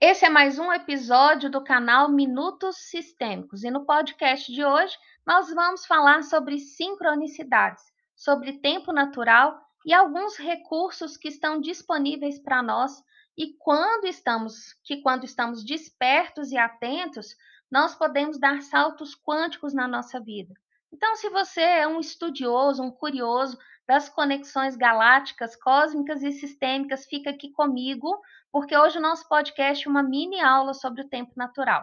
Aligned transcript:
Esse 0.00 0.24
é 0.24 0.28
mais 0.28 0.58
um 0.58 0.72
episódio 0.72 1.50
do 1.50 1.62
canal 1.62 2.10
Minutos 2.10 2.76
Sistêmicos 2.76 3.64
e 3.64 3.70
no 3.70 3.84
podcast 3.84 4.52
de 4.52 4.64
hoje 4.64 4.96
nós 5.26 5.52
vamos 5.52 5.86
falar 5.86 6.22
sobre 6.22 6.58
sincronicidades, 6.58 7.84
sobre 8.14 8.60
tempo 8.60 8.92
natural 8.92 9.60
e 9.84 9.92
alguns 9.92 10.36
recursos 10.36 11.16
que 11.16 11.28
estão 11.28 11.60
disponíveis 11.60 12.38
para 12.38 12.62
nós 12.62 13.02
e 13.36 13.54
quando 13.58 14.06
estamos, 14.06 14.74
que 14.82 15.00
quando 15.00 15.24
estamos 15.24 15.64
despertos 15.64 16.50
e 16.50 16.58
atentos, 16.58 17.36
nós 17.70 17.94
podemos 17.94 18.38
dar 18.38 18.62
saltos 18.62 19.14
quânticos 19.14 19.72
na 19.72 19.86
nossa 19.86 20.18
vida. 20.18 20.54
Então, 20.92 21.14
se 21.14 21.28
você 21.28 21.60
é 21.60 21.86
um 21.86 22.00
estudioso, 22.00 22.82
um 22.82 22.90
curioso 22.90 23.58
das 23.88 24.06
conexões 24.10 24.76
galácticas, 24.76 25.56
cósmicas 25.56 26.22
e 26.22 26.30
sistêmicas, 26.30 27.06
fica 27.06 27.30
aqui 27.30 27.50
comigo, 27.50 28.20
porque 28.52 28.76
hoje 28.76 28.98
o 28.98 29.00
nosso 29.00 29.26
podcast 29.26 29.86
é 29.86 29.90
uma 29.90 30.02
mini 30.02 30.38
aula 30.38 30.74
sobre 30.74 31.00
o 31.00 31.08
tempo 31.08 31.32
natural. 31.34 31.82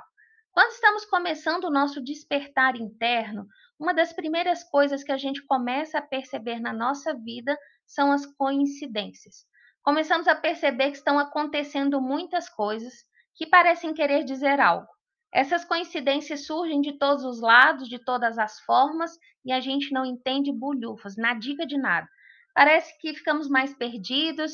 Quando 0.52 0.70
estamos 0.70 1.04
começando 1.06 1.64
o 1.64 1.72
nosso 1.72 2.00
despertar 2.02 2.76
interno, 2.76 3.48
uma 3.80 3.92
das 3.92 4.14
primeiras 4.14 4.64
coisas 4.64 5.04
que 5.04 5.12
a 5.12 5.18
gente 5.18 5.44
começa 5.48 5.98
a 5.98 6.02
perceber 6.02 6.60
na 6.60 6.72
nossa 6.72 7.12
vida 7.16 7.58
são 7.88 8.12
as 8.12 8.24
coincidências. 8.26 9.46
Começamos 9.82 10.28
a 10.28 10.36
perceber 10.36 10.92
que 10.92 10.98
estão 10.98 11.18
acontecendo 11.18 12.00
muitas 12.00 12.48
coisas 12.48 12.94
que 13.34 13.48
parecem 13.48 13.94
querer 13.96 14.24
dizer 14.24 14.60
algo. 14.60 14.88
Essas 15.34 15.66
coincidências 15.66 16.46
surgem 16.46 16.82
de 16.82 16.94
todos 16.98 17.24
os 17.26 17.42
lados, 17.42 17.90
de 17.90 18.00
todas 18.00 18.38
as 18.38 18.60
formas, 18.62 19.12
e 19.44 19.52
a 19.52 19.60
gente 19.60 19.92
não 19.92 20.06
entende 20.06 20.52
bulhufas, 20.52 21.18
nadiga 21.18 21.66
de 21.66 21.78
nada. 21.78 22.08
Parece 22.54 22.98
que 23.00 23.14
ficamos 23.14 23.50
mais 23.50 23.74
perdidos, 23.74 24.54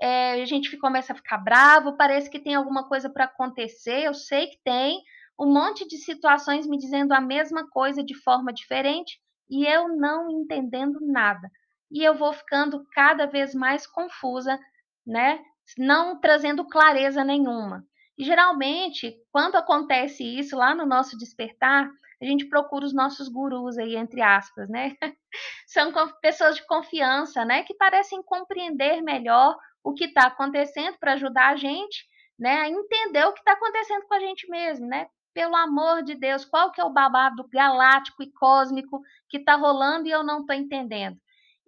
é, 0.00 0.42
a 0.42 0.44
gente 0.46 0.76
começa 0.78 1.12
a 1.12 1.16
ficar 1.16 1.38
bravo, 1.38 1.96
parece 1.96 2.30
que 2.30 2.40
tem 2.40 2.54
alguma 2.54 2.88
coisa 2.88 3.10
para 3.10 3.24
acontecer, 3.24 4.04
eu 4.04 4.14
sei 4.14 4.46
que 4.46 4.58
tem, 4.64 5.02
um 5.38 5.52
monte 5.52 5.86
de 5.86 5.98
situações 5.98 6.66
me 6.66 6.78
dizendo 6.78 7.12
a 7.12 7.20
mesma 7.20 7.68
coisa 7.68 8.02
de 8.02 8.14
forma 8.14 8.52
diferente 8.52 9.18
e 9.50 9.66
eu 9.66 9.88
não 9.88 10.30
entendendo 10.30 10.98
nada. 11.02 11.50
E 11.90 12.02
eu 12.02 12.14
vou 12.14 12.32
ficando 12.32 12.84
cada 12.92 13.26
vez 13.26 13.54
mais 13.54 13.86
confusa, 13.86 14.58
né? 15.06 15.42
Não 15.76 16.18
trazendo 16.20 16.66
clareza 16.66 17.22
nenhuma. 17.22 17.84
E 18.22 18.24
geralmente, 18.24 19.20
quando 19.32 19.56
acontece 19.56 20.22
isso 20.22 20.56
lá 20.56 20.76
no 20.76 20.86
nosso 20.86 21.18
despertar, 21.18 21.90
a 22.20 22.24
gente 22.24 22.48
procura 22.48 22.86
os 22.86 22.94
nossos 22.94 23.28
gurus 23.28 23.76
aí, 23.76 23.96
entre 23.96 24.22
aspas, 24.22 24.68
né? 24.68 24.96
São 25.66 25.92
pessoas 26.20 26.54
de 26.54 26.64
confiança, 26.64 27.44
né? 27.44 27.64
Que 27.64 27.74
parecem 27.74 28.22
compreender 28.22 29.02
melhor 29.02 29.58
o 29.82 29.92
que 29.92 30.04
está 30.04 30.28
acontecendo 30.28 30.96
para 31.00 31.14
ajudar 31.14 31.48
a 31.48 31.56
gente, 31.56 32.06
né? 32.38 32.60
A 32.60 32.68
entender 32.68 33.24
o 33.24 33.32
que 33.32 33.40
está 33.40 33.54
acontecendo 33.54 34.06
com 34.06 34.14
a 34.14 34.20
gente 34.20 34.48
mesmo, 34.48 34.86
né? 34.86 35.08
Pelo 35.34 35.56
amor 35.56 36.04
de 36.04 36.14
Deus, 36.14 36.44
qual 36.44 36.70
que 36.70 36.80
é 36.80 36.84
o 36.84 36.92
babado 36.92 37.48
galáctico 37.52 38.22
e 38.22 38.30
cósmico 38.30 39.00
que 39.28 39.38
está 39.38 39.56
rolando 39.56 40.06
e 40.06 40.12
eu 40.12 40.22
não 40.22 40.42
estou 40.42 40.54
entendendo? 40.54 41.18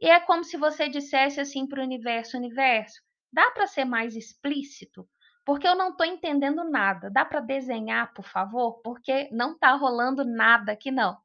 E 0.01 0.09
é 0.09 0.21
como 0.21 0.45
se 0.45 0.57
você 0.57 0.89
dissesse 0.89 1.41
assim 1.41 1.67
para 1.67 1.81
o 1.81 1.85
universo, 1.85 2.37
universo, 2.37 3.03
dá 3.33 3.51
para 3.51 3.67
ser 3.67 3.85
mais 3.85 4.15
explícito? 4.15 5.05
Porque 5.45 5.67
eu 5.69 5.75
não 5.75 5.91
estou 5.91 6.07
entendendo 6.07 6.65
nada. 6.65 7.11
Dá 7.11 7.25
para 7.25 7.41
desenhar, 7.41 8.13
por 8.15 8.27
favor? 8.27 8.81
Porque 8.83 9.29
não 9.31 9.53
está 9.53 9.75
rolando 9.75 10.25
nada 10.25 10.73
aqui, 10.73 10.91
não. 10.91 11.17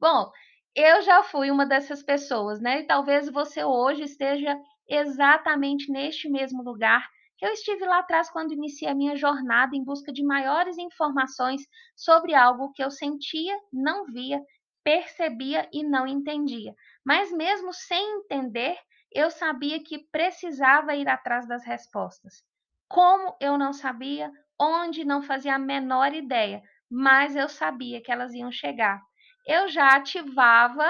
Bom, 0.00 0.30
eu 0.74 1.02
já 1.02 1.22
fui 1.22 1.50
uma 1.50 1.66
dessas 1.66 2.02
pessoas, 2.02 2.60
né? 2.60 2.80
E 2.80 2.86
talvez 2.86 3.28
você 3.30 3.64
hoje 3.64 4.02
esteja 4.04 4.58
exatamente 4.88 5.90
neste 5.90 6.28
mesmo 6.28 6.62
lugar 6.62 7.08
que 7.38 7.46
eu 7.46 7.50
estive 7.52 7.84
lá 7.84 7.98
atrás 7.98 8.30
quando 8.30 8.52
iniciei 8.52 8.90
a 8.90 8.94
minha 8.94 9.16
jornada 9.16 9.74
em 9.74 9.84
busca 9.84 10.12
de 10.12 10.22
maiores 10.22 10.78
informações 10.78 11.62
sobre 11.96 12.34
algo 12.34 12.72
que 12.72 12.82
eu 12.82 12.90
sentia, 12.90 13.58
não 13.72 14.06
via, 14.06 14.40
percebia 14.84 15.68
e 15.72 15.82
não 15.82 16.06
entendia. 16.06 16.74
Mas 17.04 17.32
mesmo 17.32 17.72
sem 17.72 18.18
entender, 18.18 18.76
eu 19.10 19.30
sabia 19.30 19.82
que 19.82 20.06
precisava 20.10 20.94
ir 20.94 21.08
atrás 21.08 21.46
das 21.46 21.64
respostas. 21.64 22.44
Como 22.92 23.34
eu 23.40 23.56
não 23.56 23.72
sabia, 23.72 24.30
onde 24.60 25.02
não 25.02 25.22
fazia 25.22 25.54
a 25.54 25.58
menor 25.58 26.12
ideia, 26.12 26.62
mas 26.90 27.34
eu 27.34 27.48
sabia 27.48 28.02
que 28.02 28.12
elas 28.12 28.34
iam 28.34 28.52
chegar. 28.52 29.00
Eu 29.46 29.66
já 29.66 29.96
ativava 29.96 30.86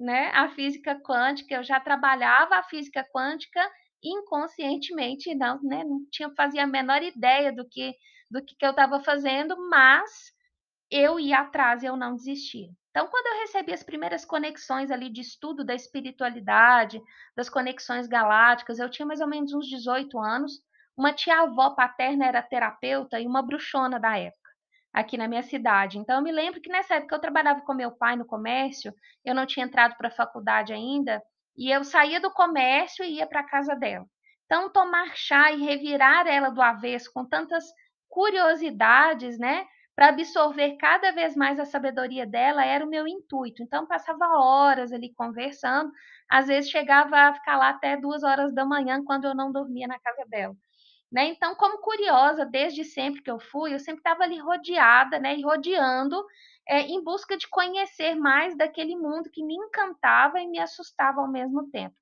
né, 0.00 0.30
a 0.30 0.48
física 0.48 0.98
quântica, 1.02 1.54
eu 1.54 1.62
já 1.62 1.78
trabalhava 1.78 2.56
a 2.56 2.62
física 2.62 3.06
quântica 3.14 3.60
inconscientemente, 4.02 5.34
não, 5.34 5.60
né, 5.62 5.84
não 5.84 6.00
tinha 6.10 6.30
fazia 6.34 6.64
a 6.64 6.66
menor 6.66 7.02
ideia 7.02 7.52
do 7.52 7.68
que 7.68 7.94
do 8.30 8.42
que, 8.42 8.56
que 8.56 8.64
eu 8.64 8.70
estava 8.70 8.98
fazendo, 9.00 9.54
mas 9.68 10.10
eu 10.90 11.20
ia 11.20 11.40
atrás, 11.40 11.84
eu 11.84 11.94
não 11.94 12.16
desistia. 12.16 12.68
Então, 12.90 13.06
quando 13.08 13.26
eu 13.26 13.40
recebi 13.42 13.72
as 13.72 13.82
primeiras 13.82 14.24
conexões 14.24 14.90
ali 14.90 15.10
de 15.10 15.20
estudo 15.20 15.62
da 15.62 15.74
espiritualidade, 15.74 17.02
das 17.36 17.50
conexões 17.50 18.06
galácticas, 18.08 18.78
eu 18.78 18.90
tinha 18.90 19.04
mais 19.04 19.20
ou 19.20 19.28
menos 19.28 19.52
uns 19.52 19.66
18 19.66 20.18
anos. 20.18 20.62
Uma 20.96 21.12
tia-avó 21.12 21.70
paterna 21.74 22.26
era 22.26 22.42
terapeuta 22.42 23.20
e 23.20 23.26
uma 23.26 23.42
bruxona 23.42 23.98
da 24.00 24.18
época, 24.18 24.50
aqui 24.92 25.16
na 25.16 25.26
minha 25.28 25.42
cidade. 25.42 25.98
Então, 25.98 26.16
eu 26.16 26.22
me 26.22 26.32
lembro 26.32 26.60
que 26.60 26.70
nessa 26.70 26.94
época 26.96 27.14
eu 27.16 27.20
trabalhava 27.20 27.60
com 27.62 27.74
meu 27.74 27.90
pai 27.92 28.16
no 28.16 28.24
comércio, 28.26 28.92
eu 29.24 29.34
não 29.34 29.46
tinha 29.46 29.66
entrado 29.66 29.96
para 29.96 30.08
a 30.08 30.12
faculdade 30.12 30.72
ainda, 30.72 31.22
e 31.56 31.70
eu 31.70 31.82
saía 31.84 32.20
do 32.20 32.30
comércio 32.32 33.04
e 33.04 33.16
ia 33.16 33.26
para 33.26 33.40
a 33.40 33.46
casa 33.48 33.74
dela. 33.74 34.06
Então, 34.46 34.70
tomar 34.72 35.16
chá 35.16 35.50
e 35.52 35.62
revirar 35.64 36.26
ela 36.26 36.50
do 36.50 36.62
avesso 36.62 37.10
com 37.12 37.24
tantas 37.26 37.64
curiosidades, 38.08 39.38
né? 39.38 39.66
Para 39.96 40.08
absorver 40.08 40.76
cada 40.76 41.12
vez 41.12 41.36
mais 41.36 41.58
a 41.58 41.64
sabedoria 41.64 42.26
dela 42.26 42.64
era 42.64 42.84
o 42.84 42.88
meu 42.88 43.06
intuito. 43.08 43.62
Então, 43.62 43.86
passava 43.86 44.26
horas 44.38 44.92
ali 44.92 45.12
conversando, 45.14 45.90
às 46.30 46.46
vezes 46.46 46.70
chegava 46.70 47.16
a 47.16 47.34
ficar 47.34 47.56
lá 47.56 47.70
até 47.70 47.96
duas 47.96 48.22
horas 48.22 48.52
da 48.54 48.64
manhã 48.64 49.02
quando 49.04 49.24
eu 49.26 49.34
não 49.34 49.50
dormia 49.52 49.86
na 49.88 49.98
casa 49.98 50.24
dela. 50.28 50.54
Né? 51.14 51.28
Então, 51.28 51.54
como 51.54 51.78
curiosa, 51.78 52.44
desde 52.44 52.82
sempre 52.82 53.22
que 53.22 53.30
eu 53.30 53.38
fui, 53.38 53.72
eu 53.72 53.78
sempre 53.78 54.00
estava 54.00 54.24
ali 54.24 54.36
rodeada, 54.36 55.16
né, 55.20 55.36
e 55.36 55.42
rodeando, 55.42 56.20
é, 56.68 56.80
em 56.80 57.04
busca 57.04 57.36
de 57.36 57.46
conhecer 57.48 58.16
mais 58.16 58.56
daquele 58.56 58.96
mundo 58.96 59.30
que 59.30 59.44
me 59.44 59.54
encantava 59.54 60.40
e 60.40 60.48
me 60.48 60.58
assustava 60.58 61.20
ao 61.20 61.30
mesmo 61.30 61.70
tempo. 61.70 61.94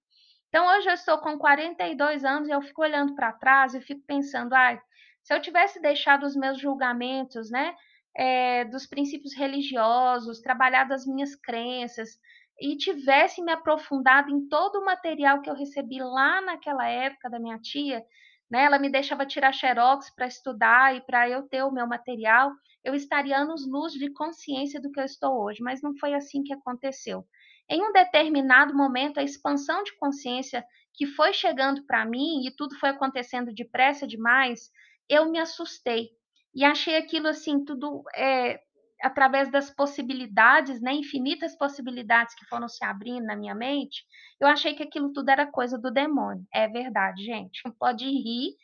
Então, 0.48 0.66
hoje 0.66 0.88
eu 0.88 0.94
estou 0.94 1.18
com 1.18 1.36
42 1.36 2.24
anos 2.24 2.48
e 2.48 2.52
eu 2.52 2.62
fico 2.62 2.80
olhando 2.80 3.14
para 3.14 3.34
trás 3.34 3.74
e 3.74 3.82
fico 3.82 4.00
pensando, 4.06 4.54
ah, 4.54 4.80
se 5.22 5.34
eu 5.34 5.42
tivesse 5.42 5.78
deixado 5.82 6.24
os 6.24 6.34
meus 6.34 6.58
julgamentos, 6.58 7.50
né, 7.50 7.74
é, 8.16 8.64
dos 8.64 8.86
princípios 8.86 9.36
religiosos, 9.36 10.40
trabalhado 10.40 10.94
as 10.94 11.06
minhas 11.06 11.36
crenças 11.36 12.18
e 12.58 12.78
tivesse 12.78 13.42
me 13.42 13.52
aprofundado 13.52 14.30
em 14.30 14.48
todo 14.48 14.76
o 14.76 14.84
material 14.86 15.42
que 15.42 15.50
eu 15.50 15.54
recebi 15.54 15.98
lá 16.00 16.40
naquela 16.40 16.88
época 16.88 17.28
da 17.28 17.38
minha 17.38 17.58
tia, 17.58 18.02
né? 18.52 18.64
Ela 18.64 18.78
me 18.78 18.90
deixava 18.90 19.24
tirar 19.24 19.50
xerox 19.50 20.14
para 20.14 20.26
estudar 20.26 20.94
e 20.94 21.00
para 21.00 21.26
eu 21.26 21.48
ter 21.48 21.62
o 21.62 21.72
meu 21.72 21.86
material, 21.86 22.52
eu 22.84 22.94
estaria 22.94 23.38
anos 23.38 23.66
luz 23.66 23.94
de 23.94 24.12
consciência 24.12 24.78
do 24.78 24.92
que 24.92 25.00
eu 25.00 25.04
estou 25.04 25.42
hoje, 25.42 25.62
mas 25.62 25.80
não 25.80 25.96
foi 25.96 26.12
assim 26.12 26.42
que 26.42 26.52
aconteceu. 26.52 27.24
Em 27.66 27.82
um 27.82 27.92
determinado 27.92 28.76
momento, 28.76 29.18
a 29.18 29.22
expansão 29.22 29.82
de 29.82 29.96
consciência 29.96 30.62
que 30.92 31.06
foi 31.06 31.32
chegando 31.32 31.86
para 31.86 32.04
mim 32.04 32.46
e 32.46 32.54
tudo 32.54 32.78
foi 32.78 32.90
acontecendo 32.90 33.54
depressa 33.54 34.06
demais, 34.06 34.70
eu 35.08 35.30
me 35.30 35.38
assustei 35.38 36.10
e 36.54 36.62
achei 36.62 36.96
aquilo 36.96 37.28
assim 37.28 37.64
tudo 37.64 38.02
é, 38.14 38.60
através 39.02 39.50
das 39.50 39.70
possibilidades, 39.70 40.80
né, 40.80 40.92
infinitas 40.92 41.56
possibilidades 41.56 42.34
que 42.34 42.46
foram 42.46 42.68
se 42.68 42.84
abrindo 42.84 43.26
na 43.26 43.36
minha 43.36 43.54
mente, 43.54 44.04
eu 44.40 44.48
achei 44.48 44.74
que 44.74 44.82
aquilo 44.82 45.12
tudo 45.12 45.30
era 45.30 45.46
coisa 45.46 45.78
do 45.78 45.90
demônio. 45.90 46.46
É 46.52 46.68
verdade, 46.68 47.24
gente. 47.24 47.62
Pode 47.78 48.06
rir, 48.06 48.54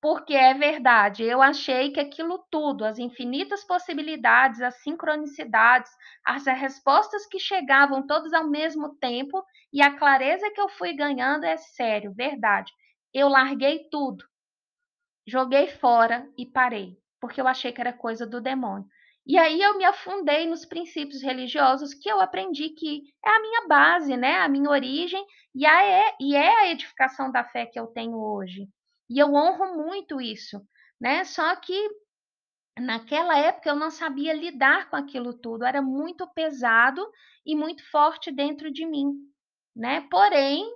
porque 0.00 0.34
é 0.34 0.54
verdade. 0.54 1.24
Eu 1.24 1.42
achei 1.42 1.90
que 1.92 2.00
aquilo 2.00 2.44
tudo, 2.50 2.84
as 2.84 2.98
infinitas 2.98 3.64
possibilidades, 3.64 4.60
as 4.62 4.82
sincronicidades, 4.82 5.90
as 6.24 6.46
respostas 6.46 7.26
que 7.26 7.38
chegavam 7.38 8.06
todas 8.06 8.32
ao 8.32 8.48
mesmo 8.48 8.94
tempo 8.96 9.44
e 9.72 9.82
a 9.82 9.96
clareza 9.96 10.50
que 10.50 10.60
eu 10.60 10.68
fui 10.68 10.94
ganhando 10.94 11.44
é 11.44 11.56
sério, 11.56 12.12
verdade. 12.14 12.72
Eu 13.12 13.28
larguei 13.28 13.88
tudo, 13.90 14.24
joguei 15.26 15.68
fora 15.68 16.28
e 16.36 16.44
parei, 16.46 16.96
porque 17.20 17.40
eu 17.40 17.48
achei 17.48 17.72
que 17.72 17.80
era 17.80 17.92
coisa 17.92 18.26
do 18.26 18.40
demônio. 18.40 18.86
E 19.26 19.38
aí 19.38 19.60
eu 19.60 19.76
me 19.76 19.84
afundei 19.84 20.46
nos 20.46 20.64
princípios 20.64 21.22
religiosos 21.22 21.94
que 21.94 22.08
eu 22.08 22.20
aprendi 22.20 22.70
que 22.70 23.02
é 23.24 23.30
a 23.30 23.40
minha 23.40 23.68
base, 23.68 24.16
né? 24.16 24.36
A 24.38 24.48
minha 24.48 24.70
origem 24.70 25.24
e, 25.54 25.66
a 25.66 25.84
é, 25.84 26.16
e 26.20 26.34
é 26.34 26.56
a 26.60 26.70
edificação 26.70 27.30
da 27.30 27.44
fé 27.44 27.66
que 27.66 27.78
eu 27.78 27.86
tenho 27.88 28.16
hoje. 28.16 28.68
E 29.08 29.18
eu 29.18 29.32
honro 29.34 29.76
muito 29.76 30.20
isso, 30.20 30.60
né? 31.00 31.24
Só 31.24 31.54
que 31.56 31.90
naquela 32.78 33.36
época 33.38 33.68
eu 33.68 33.76
não 33.76 33.90
sabia 33.90 34.32
lidar 34.32 34.88
com 34.90 34.96
aquilo 34.96 35.34
tudo, 35.34 35.64
era 35.64 35.82
muito 35.82 36.26
pesado 36.32 37.06
e 37.44 37.54
muito 37.54 37.88
forte 37.90 38.32
dentro 38.32 38.72
de 38.72 38.86
mim, 38.86 39.12
né? 39.76 40.06
Porém, 40.10 40.68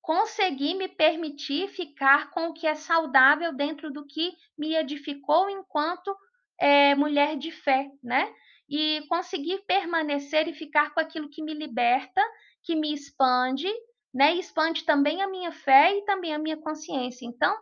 conseguir 0.00 0.74
me 0.74 0.88
permitir 0.88 1.68
ficar 1.68 2.30
com 2.30 2.48
o 2.48 2.52
que 2.52 2.66
é 2.66 2.74
saudável 2.74 3.54
dentro 3.54 3.90
do 3.90 4.04
que 4.06 4.32
me 4.58 4.74
edificou 4.74 5.48
enquanto 5.48 6.14
é, 6.62 6.94
mulher 6.94 7.36
de 7.36 7.50
fé, 7.50 7.90
né? 8.00 8.32
E 8.68 9.04
conseguir 9.08 9.64
permanecer 9.66 10.46
e 10.46 10.54
ficar 10.54 10.94
com 10.94 11.00
aquilo 11.00 11.28
que 11.28 11.42
me 11.42 11.52
liberta, 11.52 12.22
que 12.62 12.76
me 12.76 12.94
expande, 12.94 13.66
né? 14.14 14.36
E 14.36 14.38
expande 14.38 14.84
também 14.84 15.20
a 15.20 15.28
minha 15.28 15.50
fé 15.50 15.98
e 15.98 16.04
também 16.04 16.32
a 16.32 16.38
minha 16.38 16.56
consciência. 16.56 17.26
Então, 17.26 17.52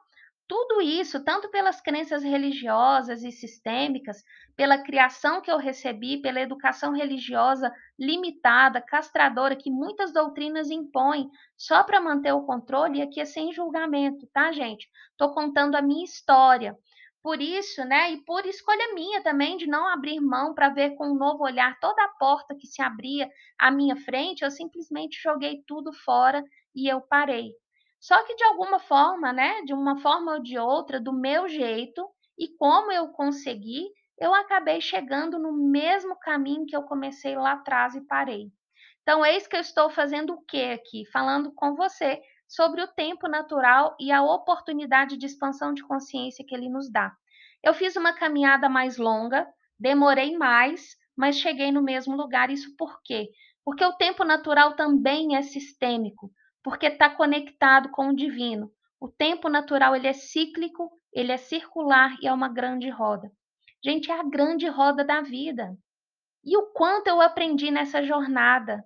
tudo 0.47 0.83
isso, 0.83 1.25
tanto 1.25 1.49
pelas 1.49 1.81
crenças 1.81 2.23
religiosas 2.23 3.23
e 3.23 3.33
sistêmicas, 3.33 4.23
pela 4.55 4.77
criação 4.77 5.41
que 5.41 5.51
eu 5.51 5.57
recebi, 5.57 6.21
pela 6.21 6.41
educação 6.41 6.93
religiosa 6.93 7.73
limitada, 7.99 8.83
castradora, 8.83 9.57
que 9.57 9.71
muitas 9.71 10.13
doutrinas 10.13 10.69
impõem 10.69 11.31
só 11.57 11.83
para 11.85 12.03
manter 12.03 12.33
o 12.33 12.45
controle, 12.45 12.99
e 12.99 13.03
aqui 13.03 13.21
é 13.21 13.25
sem 13.25 13.51
julgamento, 13.53 14.27
tá, 14.31 14.53
gente? 14.53 14.87
Estou 15.13 15.33
contando 15.33 15.77
a 15.77 15.81
minha 15.81 16.05
história. 16.05 16.77
Por 17.23 17.41
isso, 17.43 17.85
né, 17.85 18.13
e 18.13 18.25
por 18.25 18.47
escolha 18.47 18.95
minha 18.95 19.23
também 19.23 19.57
de 19.57 19.67
não 19.67 19.87
abrir 19.87 20.21
mão 20.21 20.55
para 20.55 20.71
ver 20.71 20.95
com 20.97 21.09
um 21.11 21.15
novo 21.15 21.45
olhar 21.45 21.79
toda 21.81 22.03
a 22.03 22.09
porta 22.19 22.55
que 22.55 22.67
se 22.67 22.81
abria 22.83 23.29
à 23.59 23.71
minha 23.71 23.97
frente, 23.97 24.43
eu 24.43 24.51
simplesmente 24.51 25.21
joguei 25.23 25.63
tudo 25.67 25.93
fora 25.93 26.43
e 26.75 26.91
eu 26.91 27.01
parei. 27.03 27.53
Só 28.01 28.23
que 28.25 28.35
de 28.35 28.45
alguma 28.45 28.79
forma, 28.79 29.33
né, 29.33 29.63
de 29.63 29.75
uma 29.75 29.99
forma 30.01 30.35
ou 30.35 30.43
de 30.43 30.59
outra, 30.59 30.99
do 30.99 31.13
meu 31.13 31.47
jeito 31.47 32.07
e 32.39 32.49
como 32.57 32.91
eu 32.91 33.09
consegui, 33.09 33.85
eu 34.19 34.35
acabei 34.35 34.81
chegando 34.81 35.39
no 35.39 35.53
mesmo 35.53 36.19
caminho 36.19 36.65
que 36.67 36.75
eu 36.77 36.83
comecei 36.85 37.37
lá 37.37 37.53
atrás 37.53 37.95
e 37.95 38.01
parei. 38.07 38.51
Então, 39.03 39.25
eis 39.25 39.47
que 39.47 39.57
eu 39.57 39.61
estou 39.61 39.91
fazendo 39.91 40.35
o 40.35 40.43
que 40.43 40.63
aqui? 40.73 41.05
Falando 41.13 41.53
com 41.55 41.75
você 41.75 42.21
sobre 42.51 42.83
o 42.83 42.89
tempo 42.89 43.29
natural 43.29 43.97
e 44.01 44.11
a 44.11 44.23
oportunidade 44.23 45.17
de 45.17 45.27
expansão 45.27 45.73
de 45.73 45.85
consciência 45.85 46.45
que 46.45 46.53
ele 46.53 46.69
nos 46.69 46.91
dá. 46.91 47.15
Eu 47.63 47.73
fiz 47.73 47.95
uma 47.95 48.13
caminhada 48.13 48.69
mais 48.69 48.99
longa, 48.99 49.47
demorei 49.79 50.37
mais, 50.37 50.97
mas 51.17 51.37
cheguei 51.37 51.71
no 51.71 51.81
mesmo 51.81 52.17
lugar. 52.17 52.51
Isso 52.51 52.75
por 52.77 53.01
quê? 53.05 53.31
Porque 53.65 53.85
o 53.85 53.93
tempo 53.93 54.25
natural 54.25 54.75
também 54.75 55.37
é 55.37 55.43
sistêmico 55.43 56.33
porque 56.63 56.87
está 56.87 57.09
conectado 57.09 57.91
com 57.91 58.09
o 58.09 58.17
divino. 58.17 58.71
O 59.01 59.09
tempo 59.09 59.49
natural 59.49 59.97
ele 59.97 60.09
é 60.09 60.13
cíclico, 60.13 60.91
ele 61.13 61.33
é 61.33 61.37
circular 61.37 62.17
e 62.21 62.27
é 62.27 62.33
uma 62.33 62.49
grande 62.49 62.91
roda. 62.91 63.31
Gente, 63.83 64.11
é 64.11 64.15
a 64.19 64.25
grande 64.25 64.69
roda 64.69 65.05
da 65.05 65.23
vida. 65.23 65.75
E 66.45 66.57
o 66.57 66.67
quanto 66.73 67.07
eu 67.07 67.21
aprendi 67.21 67.71
nessa 67.71 68.03
jornada, 68.03 68.85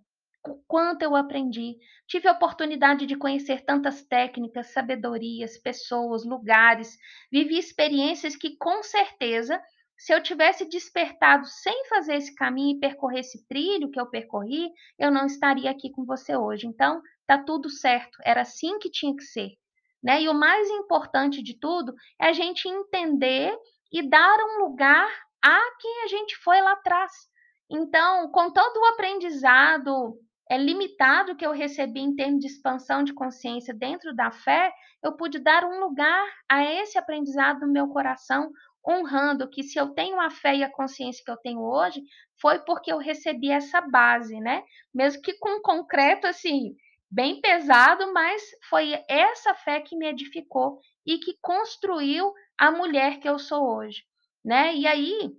quanto 0.67 1.03
eu 1.03 1.17
aprendi. 1.17 1.77
Tive 2.07 2.29
a 2.29 2.33
oportunidade 2.33 3.07
de 3.07 3.17
conhecer 3.17 3.65
tantas 3.65 4.03
técnicas, 4.03 4.73
sabedorias, 4.73 5.59
pessoas, 5.59 6.25
lugares, 6.25 6.97
vivi 7.31 7.59
experiências 7.59 8.37
que 8.37 8.57
com 8.57 8.83
certeza 8.83 9.61
se 9.97 10.13
eu 10.13 10.23
tivesse 10.23 10.69
despertado 10.69 11.47
sem 11.47 11.87
fazer 11.89 12.17
esse 12.17 12.35
caminho 12.35 12.77
e 12.77 12.81
percorrer 12.81 13.21
esse 13.21 13.47
trilho 13.47 13.91
que 13.91 14.01
eu 14.01 14.11
percorri, 14.11 14.71
eu 14.99 15.11
não 15.11 15.27
estaria 15.27 15.71
aqui 15.71 15.91
com 15.91 16.05
você 16.05 16.37
hoje. 16.37 16.67
Então, 16.67 17.01
tá 17.27 17.39
tudo 17.43 17.71
certo, 17.71 18.19
era 18.25 18.43
assim 18.43 18.79
que 18.79 18.91
tinha 18.91 19.15
que 19.15 19.23
ser. 19.23 19.51
Né? 20.03 20.23
E 20.23 20.29
o 20.29 20.35
mais 20.35 20.69
importante 20.69 21.43
de 21.43 21.59
tudo 21.59 21.95
é 22.21 22.27
a 22.27 22.33
gente 22.33 22.69
entender 22.69 23.57
e 23.91 24.03
dar 24.07 24.37
um 24.41 24.65
lugar 24.65 25.09
a 25.43 25.61
quem 25.81 26.03
a 26.05 26.09
gente 26.09 26.37
foi 26.37 26.61
lá 26.61 26.73
atrás. 26.73 27.13
Então, 27.71 28.31
com 28.31 28.53
todo 28.53 28.77
o 28.77 28.87
aprendizado 28.87 30.19
é 30.51 30.59
limitado 30.59 31.37
que 31.37 31.47
eu 31.47 31.53
recebi 31.53 32.01
em 32.01 32.15
termos 32.15 32.41
de 32.41 32.47
expansão 32.47 33.03
de 33.03 33.15
consciência 33.15 33.73
dentro 33.73 34.15
da 34.15 34.31
fé, 34.31 34.73
eu 35.03 35.17
pude 35.17 35.39
dar 35.39 35.65
um 35.65 35.81
lugar 35.81 36.27
a 36.49 36.63
esse 36.65 36.99
aprendizado 36.99 37.61
no 37.61 37.73
meu 37.73 37.89
coração, 37.89 38.51
honrando 38.87 39.49
que 39.49 39.63
se 39.63 39.79
eu 39.79 39.95
tenho 39.95 40.21
a 40.21 40.31
fé 40.31 40.57
e 40.57 40.63
a 40.63 40.71
consciência 40.71 41.23
que 41.25 41.31
eu 41.31 41.39
tenho 41.39 41.61
hoje, 41.61 42.03
foi 42.41 42.59
porque 42.61 42.93
eu 42.93 42.99
recebi 42.99 43.51
essa 43.51 43.81
base, 43.81 44.39
né? 44.41 44.63
Mesmo 44.93 45.23
que 45.23 45.33
com 45.39 45.63
concreto 45.63 46.27
assim, 46.27 46.75
bem 47.11 47.41
pesado, 47.41 48.13
mas 48.13 48.43
foi 48.69 48.93
essa 49.09 49.55
fé 49.55 49.81
que 49.81 49.97
me 49.97 50.07
edificou 50.09 50.79
e 51.07 51.19
que 51.19 51.39
construiu 51.41 52.33
a 52.59 52.71
mulher 52.71 53.19
que 53.19 53.29
eu 53.29 53.39
sou 53.39 53.79
hoje, 53.79 54.05
né? 54.45 54.75
E 54.75 54.87
aí, 54.87 55.33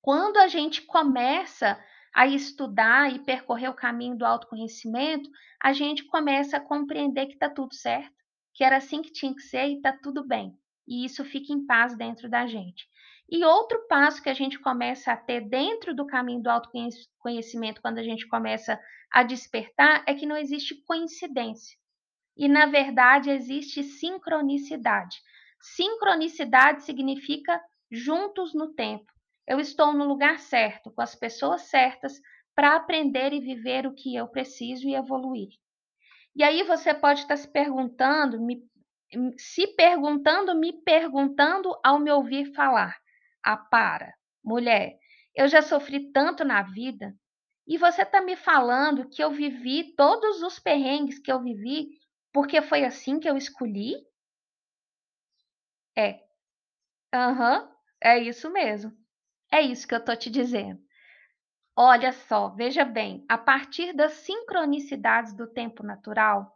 quando 0.00 0.36
a 0.36 0.46
gente 0.46 0.82
começa 0.82 1.78
a 2.14 2.26
estudar 2.26 3.14
e 3.14 3.18
percorrer 3.18 3.68
o 3.68 3.74
caminho 3.74 4.16
do 4.16 4.24
autoconhecimento, 4.24 5.30
a 5.62 5.72
gente 5.72 6.04
começa 6.04 6.56
a 6.56 6.60
compreender 6.60 7.26
que 7.26 7.34
está 7.34 7.48
tudo 7.48 7.74
certo, 7.74 8.14
que 8.54 8.64
era 8.64 8.76
assim 8.76 9.02
que 9.02 9.12
tinha 9.12 9.34
que 9.34 9.42
ser 9.42 9.68
e 9.68 9.76
está 9.76 9.92
tudo 9.92 10.26
bem 10.26 10.56
e 10.88 11.04
isso 11.04 11.22
fica 11.24 11.52
em 11.52 11.66
paz 11.66 11.94
dentro 11.96 12.28
da 12.28 12.46
gente. 12.46 12.88
E 13.30 13.44
outro 13.44 13.86
passo 13.86 14.22
que 14.22 14.30
a 14.30 14.34
gente 14.34 14.58
começa 14.58 15.12
a 15.12 15.16
ter 15.16 15.42
dentro 15.42 15.94
do 15.94 16.06
caminho 16.06 16.42
do 16.42 16.48
autoconhecimento, 16.48 17.82
quando 17.82 17.98
a 17.98 18.02
gente 18.02 18.26
começa 18.26 18.80
a 19.12 19.22
despertar, 19.22 20.02
é 20.06 20.14
que 20.14 20.24
não 20.24 20.36
existe 20.36 20.74
coincidência. 20.86 21.76
E, 22.34 22.48
na 22.48 22.64
verdade, 22.64 23.28
existe 23.28 23.82
sincronicidade. 23.82 25.18
Sincronicidade 25.60 26.84
significa 26.84 27.60
juntos 27.90 28.54
no 28.54 28.72
tempo. 28.72 29.12
Eu 29.48 29.58
estou 29.60 29.92
no 29.94 30.04
lugar 30.04 30.38
certo, 30.38 30.92
com 30.92 31.02
as 31.02 31.14
pessoas 31.16 31.62
certas, 31.62 32.20
para 32.54 32.76
aprender 32.76 33.32
e 33.32 33.40
viver 33.40 33.86
o 33.86 33.94
que 33.94 34.14
eu 34.14 34.28
preciso 34.28 34.88
e 34.88 34.94
evoluir. 34.94 35.48
E 36.36 36.42
aí 36.44 36.62
você 36.62 36.94
pode 36.94 37.20
estar 37.20 37.36
se 37.36 37.48
perguntando, 37.48 38.40
me 38.40 38.62
se 39.38 39.66
perguntando, 39.68 40.54
me 40.54 40.72
perguntando 40.82 41.78
ao 41.84 41.98
me 41.98 42.10
ouvir 42.10 42.54
falar. 42.54 42.96
Ah, 43.44 43.56
para, 43.56 44.14
mulher, 44.44 44.98
eu 45.34 45.48
já 45.48 45.62
sofri 45.62 46.12
tanto 46.12 46.44
na 46.44 46.62
vida 46.62 47.14
e 47.66 47.78
você 47.78 48.02
está 48.02 48.20
me 48.20 48.36
falando 48.36 49.08
que 49.08 49.22
eu 49.22 49.30
vivi 49.30 49.94
todos 49.96 50.42
os 50.42 50.58
perrengues 50.58 51.18
que 51.18 51.32
eu 51.32 51.42
vivi 51.42 51.88
porque 52.32 52.62
foi 52.62 52.84
assim 52.84 53.20
que 53.20 53.28
eu 53.28 53.36
escolhi? 53.36 53.94
É. 55.96 56.24
Aham, 57.14 57.62
uhum, 57.62 57.68
é 58.02 58.18
isso 58.20 58.50
mesmo. 58.50 58.92
É 59.50 59.62
isso 59.62 59.88
que 59.88 59.94
eu 59.94 60.04
tô 60.04 60.14
te 60.14 60.30
dizendo. 60.30 60.80
Olha 61.74 62.12
só, 62.12 62.48
veja 62.48 62.84
bem, 62.84 63.24
a 63.28 63.38
partir 63.38 63.92
das 63.92 64.12
sincronicidades 64.12 65.32
do 65.32 65.46
tempo 65.46 65.82
natural, 65.82 66.52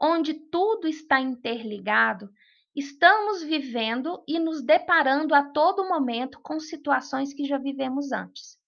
onde 0.00 0.34
tudo 0.34 0.88
está 0.88 1.20
interligado, 1.20 2.28
estamos 2.74 3.42
vivendo 3.42 4.22
e 4.26 4.38
nos 4.38 4.62
deparando 4.62 5.34
a 5.34 5.44
todo 5.44 5.88
momento 5.88 6.40
com 6.42 6.58
situações 6.58 7.32
que 7.32 7.44
já 7.44 7.56
vivemos 7.56 8.10
antes. 8.10 8.58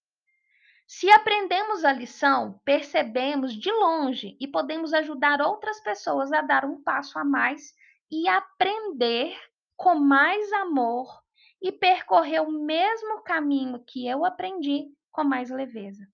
Se 0.87 1.11
aprendemos 1.11 1.83
a 1.83 1.91
lição, 1.91 2.61
percebemos 2.63 3.53
de 3.53 3.69
longe 3.69 4.37
e 4.39 4.47
podemos 4.47 4.93
ajudar 4.93 5.41
outras 5.41 5.81
pessoas 5.81 6.31
a 6.31 6.41
dar 6.41 6.63
um 6.63 6.81
passo 6.81 7.19
a 7.19 7.25
mais 7.25 7.73
e 8.09 8.29
aprender 8.29 9.37
com 9.75 9.95
mais 9.95 10.51
amor 10.53 11.26
e 11.61 11.71
percorrer 11.71 12.41
o 12.41 12.51
mesmo 12.51 13.21
caminho 13.23 13.83
que 13.85 14.07
eu 14.07 14.23
aprendi 14.25 14.85
com 15.11 15.23
mais 15.23 15.49
leveza. 15.49 16.07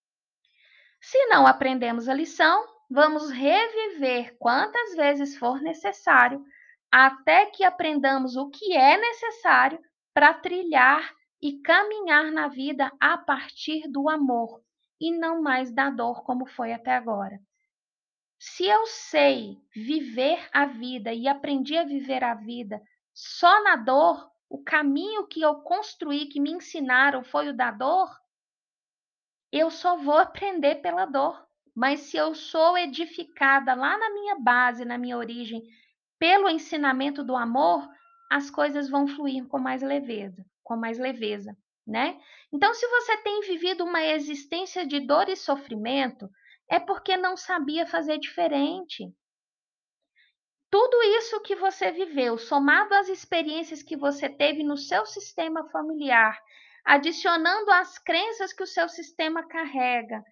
Se 1.01 1.25
não 1.25 1.45
aprendemos 1.45 2.07
a 2.07 2.13
lição, 2.13 2.65
vamos 2.89 3.29
reviver 3.29 4.37
quantas 4.37 4.95
vezes 4.95 5.37
for 5.37 5.61
necessário, 5.61 6.43
até 6.91 7.47
que 7.47 7.63
aprendamos 7.63 8.35
o 8.35 8.49
que 8.49 8.73
é 8.73 8.97
necessário 8.97 9.79
para 10.13 10.33
trilhar 10.33 11.13
e 11.41 11.59
caminhar 11.61 12.31
na 12.31 12.47
vida 12.47 12.91
a 12.99 13.17
partir 13.17 13.89
do 13.89 14.07
amor 14.09 14.61
e 15.01 15.11
não 15.11 15.41
mais 15.41 15.73
da 15.73 15.89
dor 15.89 16.23
como 16.23 16.45
foi 16.45 16.71
até 16.71 16.91
agora. 16.91 17.37
Se 18.39 18.65
eu 18.65 18.85
sei 18.85 19.57
viver 19.75 20.47
a 20.53 20.65
vida 20.65 21.13
e 21.13 21.27
aprendi 21.27 21.77
a 21.77 21.83
viver 21.83 22.23
a 22.23 22.33
vida 22.33 22.81
só 23.13 23.63
na 23.63 23.75
dor, 23.75 24.29
o 24.53 24.63
caminho 24.63 25.25
que 25.25 25.41
eu 25.41 25.55
construí, 25.55 26.27
que 26.27 26.39
me 26.39 26.51
ensinaram 26.51 27.23
foi 27.23 27.49
o 27.49 27.57
da 27.57 27.71
dor, 27.71 28.07
eu 29.51 29.71
só 29.71 29.97
vou 29.97 30.19
aprender 30.19 30.75
pela 30.75 31.07
dor. 31.07 31.43
Mas 31.75 32.01
se 32.01 32.17
eu 32.17 32.35
sou 32.35 32.77
edificada 32.77 33.73
lá 33.73 33.97
na 33.97 34.11
minha 34.11 34.35
base, 34.35 34.85
na 34.85 34.95
minha 34.95 35.17
origem, 35.17 35.63
pelo 36.19 36.47
ensinamento 36.47 37.23
do 37.23 37.35
amor, 37.35 37.89
as 38.31 38.51
coisas 38.51 38.87
vão 38.87 39.07
fluir 39.07 39.47
com 39.47 39.57
mais 39.57 39.81
leveza, 39.81 40.45
com 40.63 40.77
mais 40.77 40.99
leveza, 40.99 41.57
né? 41.85 42.21
Então, 42.51 42.75
se 42.75 42.87
você 42.87 43.17
tem 43.23 43.41
vivido 43.41 43.83
uma 43.83 44.03
existência 44.03 44.85
de 44.85 44.99
dor 44.99 45.29
e 45.29 45.35
sofrimento, 45.35 46.29
é 46.69 46.79
porque 46.79 47.17
não 47.17 47.35
sabia 47.35 47.87
fazer 47.87 48.19
diferente. 48.19 49.11
Tudo 50.73 51.03
isso 51.03 51.39
que 51.41 51.55
você 51.55 51.91
viveu, 51.91 52.35
somado 52.35 52.95
às 52.95 53.07
experiências 53.07 53.83
que 53.83 53.95
você 53.95 54.27
teve 54.27 54.63
no 54.63 54.75
seu 54.75 55.05
sistema 55.05 55.69
familiar, 55.69 56.35
adicionando 56.83 57.69
as 57.69 57.99
crenças 57.99 58.51
que 58.51 58.63
o 58.63 58.65
seu 58.65 58.89
sistema 58.89 59.47
carrega, 59.47 60.23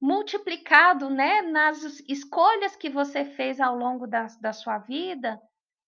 multiplicado, 0.00 1.08
né, 1.08 1.42
nas 1.42 1.84
escolhas 2.08 2.74
que 2.74 2.90
você 2.90 3.24
fez 3.24 3.60
ao 3.60 3.78
longo 3.78 4.08
da, 4.08 4.26
da 4.40 4.52
sua 4.52 4.78
vida, 4.78 5.40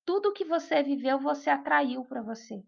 tudo 0.07 0.33
que 0.33 0.45
você 0.45 0.81
viveu, 0.81 1.19
você 1.19 1.51
atraiu 1.51 2.05
para 2.05 2.23
você. 2.23 2.63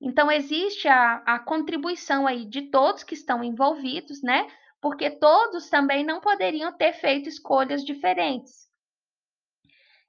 Então, 0.00 0.30
existe 0.30 0.86
a, 0.86 1.16
a 1.26 1.40
contribuição 1.40 2.24
aí 2.24 2.44
de 2.44 2.70
todos 2.70 3.02
que 3.02 3.14
estão 3.14 3.42
envolvidos, 3.42 4.22
né? 4.22 4.46
Porque 4.80 5.10
todos 5.10 5.68
também 5.68 6.04
não 6.04 6.20
poderiam 6.20 6.72
ter 6.72 6.92
feito 6.92 7.28
escolhas 7.28 7.84
diferentes. 7.84 8.70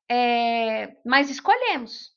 É, 0.10 0.96
mas 1.06 1.30
escolhemos, 1.30 2.12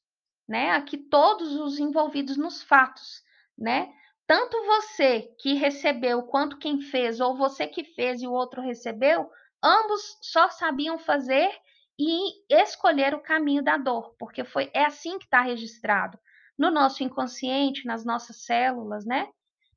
né? 0.48 0.72
Aqui 0.72 0.96
todos 0.96 1.54
os 1.54 1.78
envolvidos 1.78 2.36
nos 2.36 2.62
fatos, 2.62 3.22
né? 3.56 3.92
Tanto 4.26 4.56
você 4.66 5.22
que 5.40 5.54
recebeu 5.54 6.22
quanto 6.24 6.58
quem 6.58 6.80
fez, 6.80 7.20
ou 7.20 7.36
você 7.36 7.66
que 7.66 7.84
fez 7.84 8.20
e 8.22 8.26
o 8.26 8.32
outro 8.32 8.60
recebeu, 8.60 9.30
ambos 9.62 10.18
só 10.20 10.50
sabiam 10.50 10.98
fazer 10.98 11.50
e 11.98 12.44
escolher 12.50 13.14
o 13.14 13.22
caminho 13.22 13.62
da 13.62 13.76
dor, 13.76 14.14
porque 14.18 14.44
foi 14.44 14.70
é 14.74 14.84
assim 14.84 15.18
que 15.18 15.24
está 15.24 15.40
registrado 15.40 16.18
no 16.58 16.70
nosso 16.70 17.02
inconsciente, 17.02 17.86
nas 17.86 18.04
nossas 18.04 18.44
células, 18.44 19.04
né? 19.06 19.28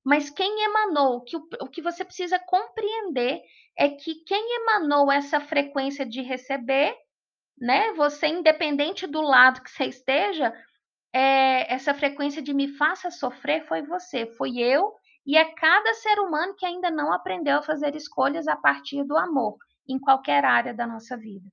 Mas 0.03 0.29
quem 0.29 0.63
emanou, 0.63 1.17
o 1.17 1.21
que, 1.21 1.37
o 1.37 1.67
que 1.67 1.81
você 1.81 2.03
precisa 2.03 2.39
compreender 2.39 3.41
é 3.77 3.89
que 3.89 4.15
quem 4.23 4.61
emanou 4.61 5.11
essa 5.11 5.39
frequência 5.39 6.05
de 6.05 6.21
receber, 6.21 6.95
né? 7.59 7.93
Você, 7.93 8.27
independente 8.27 9.05
do 9.05 9.21
lado 9.21 9.61
que 9.61 9.69
você 9.69 9.85
esteja, 9.85 10.53
é, 11.13 11.73
essa 11.73 11.93
frequência 11.93 12.41
de 12.41 12.53
me 12.53 12.67
faça 12.67 13.11
sofrer 13.11 13.65
foi 13.67 13.81
você, 13.81 14.25
foi 14.25 14.57
eu, 14.57 14.93
e 15.25 15.37
é 15.37 15.45
cada 15.53 15.93
ser 15.95 16.19
humano 16.19 16.55
que 16.55 16.65
ainda 16.65 16.89
não 16.89 17.13
aprendeu 17.13 17.57
a 17.57 17.61
fazer 17.61 17.95
escolhas 17.95 18.47
a 18.47 18.55
partir 18.55 19.03
do 19.03 19.17
amor, 19.17 19.57
em 19.87 19.99
qualquer 19.99 20.45
área 20.45 20.73
da 20.73 20.87
nossa 20.87 21.17
vida. 21.17 21.47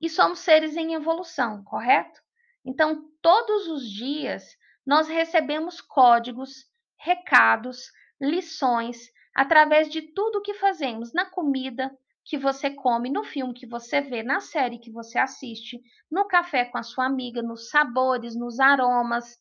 E 0.00 0.08
somos 0.08 0.38
seres 0.38 0.76
em 0.76 0.94
evolução, 0.94 1.62
correto? 1.62 2.20
Então, 2.64 3.04
todos 3.20 3.68
os 3.68 3.88
dias, 3.88 4.44
nós 4.86 5.08
recebemos 5.08 5.80
códigos, 5.80 6.66
recados, 6.98 7.90
lições, 8.20 9.10
através 9.34 9.90
de 9.90 10.02
tudo 10.02 10.42
que 10.42 10.54
fazemos 10.54 11.12
na 11.12 11.24
comida 11.26 11.90
que 12.30 12.38
você 12.38 12.70
come, 12.70 13.10
no 13.10 13.24
filme 13.24 13.52
que 13.52 13.66
você 13.66 14.00
vê, 14.00 14.22
na 14.22 14.38
série 14.38 14.78
que 14.78 14.88
você 14.88 15.18
assiste, 15.18 15.82
no 16.08 16.28
café 16.28 16.64
com 16.64 16.78
a 16.78 16.82
sua 16.84 17.06
amiga, 17.06 17.42
nos 17.42 17.70
sabores, 17.70 18.36
nos 18.36 18.60
aromas, 18.60 19.36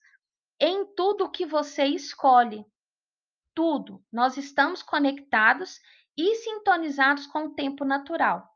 em 0.59 0.83
tudo 0.95 1.29
que 1.29 1.45
você 1.45 1.85
escolhe. 1.85 2.65
Tudo. 3.53 4.03
Nós 4.11 4.37
estamos 4.37 4.81
conectados 4.81 5.79
e 6.17 6.33
sintonizados 6.37 7.27
com 7.27 7.45
o 7.45 7.53
tempo 7.53 7.85
natural 7.85 8.49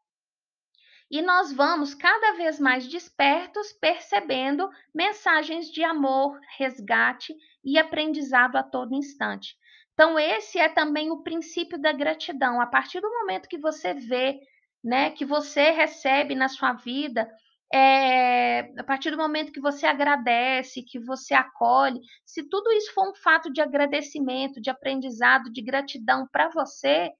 e 1.12 1.22
nós 1.22 1.54
vamos 1.54 1.94
cada 1.94 2.32
vez 2.32 2.60
mais 2.60 2.88
despertos, 2.88 3.72
percebendo 3.74 4.68
mensagens 4.92 5.70
de 5.70 5.84
amor, 5.84 6.40
resgate 6.58 7.36
e 7.64 7.78
aprendizado 7.78 8.56
a 8.56 8.64
todo 8.64 8.96
instante. 8.96 9.56
Então, 9.94 10.18
esse 10.18 10.60
é 10.60 10.70
também 10.70 11.12
o 11.12 11.22
princípio 11.22 11.80
da 11.80 11.92
gratidão. 11.92 12.60
A 12.60 12.66
partir 12.66 13.00
do 13.00 13.10
momento 13.10 13.48
que 13.48 13.58
você 13.58 13.94
vê, 13.94 14.40
né, 14.84 15.12
que 15.12 15.26
você 15.26 15.72
recebe 15.72 16.36
na 16.36 16.50
sua 16.50 16.74
vida, 16.74 17.30
é, 17.74 18.72
a 18.80 18.84
partir 18.84 19.12
do 19.12 19.18
momento 19.18 19.52
que 19.52 19.60
você 19.62 19.86
agradece, 19.86 20.84
que 20.84 21.00
você 21.00 21.34
acolhe, 21.34 22.00
se 22.26 22.44
tudo 22.48 22.72
isso 22.72 22.94
for 22.94 23.10
um 23.10 23.16
fato 23.16 23.52
de 23.52 23.62
agradecimento, 23.62 24.62
de 24.62 24.70
aprendizado, 24.70 25.52
de 25.52 25.62
gratidão 25.62 26.28
para 26.32 26.50
você, 26.50 27.12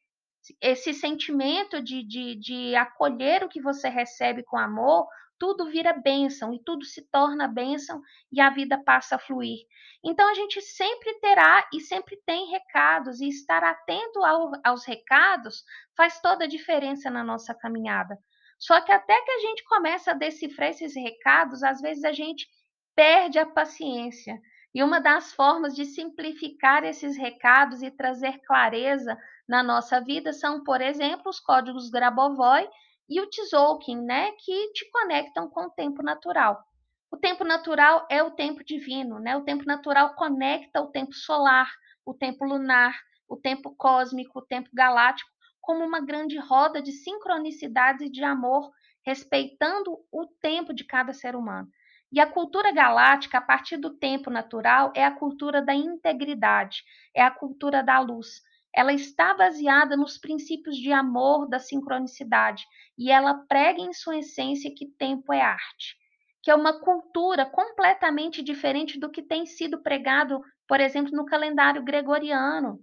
esse 0.62 0.94
sentimento 0.94 1.82
de, 1.82 2.04
de, 2.06 2.36
de 2.36 2.76
acolher 2.76 3.44
o 3.44 3.50
que 3.50 3.62
você 3.62 3.88
recebe 3.88 4.44
com 4.44 4.58
amor, 4.58 5.08
tudo 5.44 5.70
vira 5.70 5.92
bênção 5.92 6.54
e 6.54 6.64
tudo 6.64 6.86
se 6.86 7.02
torna 7.10 7.50
bênção 7.50 8.02
e 8.32 8.40
a 8.40 8.50
vida 8.50 8.82
passa 8.82 9.18
a 9.18 9.20
fluir. 9.20 9.60
Então 10.02 10.32
a 10.32 10.34
gente 10.34 10.62
sempre 10.62 11.20
terá 11.20 11.68
e 11.74 11.82
sempre 11.82 12.16
tem 12.26 12.50
recados 12.50 13.20
e 13.20 13.28
estar 13.28 13.62
atento 13.62 14.24
ao, 14.24 14.54
aos 14.64 14.86
recados 14.86 15.66
faz 15.98 16.22
toda 16.22 16.46
a 16.46 16.48
diferença 16.48 17.10
na 17.10 17.26
nossa 17.26 17.54
caminhada. 17.54 18.18
Só 18.58 18.80
que 18.80 18.94
até 18.94 19.20
que 19.20 19.32
a 19.32 19.40
gente 19.40 19.66
começa 19.66 20.12
a 20.12 20.14
decifrar 20.14 20.70
esses 20.70 20.96
recados, 20.96 21.62
às 21.62 21.82
vezes 21.82 22.06
a 22.06 22.14
gente 22.14 22.48
perde 22.96 23.38
a 23.38 23.46
paciência. 23.46 24.40
E 24.74 24.82
uma 24.82 25.02
das 25.02 25.34
formas 25.34 25.76
de 25.76 25.84
simplificar 25.84 26.86
esses 26.86 27.18
recados 27.18 27.84
e 27.84 27.92
trazer 27.92 28.40
clareza 28.48 29.18
na 29.46 29.62
nossa 29.62 30.00
vida 30.00 30.32
são, 30.32 30.64
por 30.64 30.80
exemplo, 30.80 31.30
os 31.30 31.42
códigos 31.42 31.90
Grabovoi 31.90 32.66
e 33.10 33.20
o 33.22 33.30
Tzolk'in, 33.30 34.02
né, 34.02 34.32
que 34.40 34.72
te 34.74 34.90
conectam 34.92 35.50
com 35.50 35.66
o 35.66 35.70
tempo 35.70 36.02
natural. 36.04 36.64
O 37.12 37.18
tempo 37.18 37.44
natural 37.44 38.08
é 38.10 38.24
o 38.24 38.32
tempo 38.32 38.64
divino, 38.64 39.20
né? 39.20 39.38
O 39.38 39.44
tempo 39.44 39.64
natural 39.66 40.16
conecta 40.16 40.82
o 40.82 40.88
tempo 40.92 41.14
solar, 41.14 41.72
o 42.06 42.14
tempo 42.14 42.44
lunar, 42.44 43.00
o 43.30 43.38
tempo 43.38 43.76
cósmico, 43.76 44.40
o 44.40 44.46
tempo 44.46 44.70
galáctico, 44.74 45.30
como 45.62 45.86
uma 45.86 46.02
grande 46.02 46.38
roda 46.38 46.82
de 46.82 46.92
sincronicidades 46.92 48.02
e 48.02 48.10
de 48.10 48.24
amor, 48.24 48.72
respeitando 49.06 49.98
o 50.12 50.26
tempo 50.42 50.74
de 50.74 50.84
cada 50.84 51.14
ser 51.14 51.36
humano. 51.36 51.70
E 52.12 52.20
a 52.20 52.30
cultura 52.30 52.72
galáctica, 52.72 53.38
a 53.38 53.42
partir 53.42 53.78
do 53.78 53.98
tempo 53.98 54.30
natural, 54.30 54.92
é 54.96 55.04
a 55.06 55.12
cultura 55.12 55.62
da 55.62 55.74
integridade, 55.74 56.84
é 57.16 57.22
a 57.24 57.32
cultura 57.32 57.84
da 57.84 58.00
luz 58.00 58.42
ela 58.74 58.92
está 58.92 59.34
baseada 59.34 59.96
nos 59.96 60.18
princípios 60.18 60.76
de 60.76 60.92
amor 60.92 61.48
da 61.48 61.60
sincronicidade 61.60 62.66
e 62.98 63.12
ela 63.12 63.36
prega 63.48 63.82
em 63.82 63.94
sua 63.94 64.18
essência 64.18 64.74
que 64.76 64.88
tempo 64.88 65.32
é 65.32 65.42
arte, 65.42 65.96
que 66.42 66.50
é 66.50 66.56
uma 66.56 66.80
cultura 66.80 67.46
completamente 67.46 68.42
diferente 68.42 69.00
do 69.00 69.12
que 69.12 69.22
tem 69.22 69.46
sido 69.46 69.82
pregado, 69.82 70.42
por 70.68 70.80
exemplo, 70.80 71.16
no 71.16 71.26
calendário 71.26 71.84
gregoriano. 71.84 72.80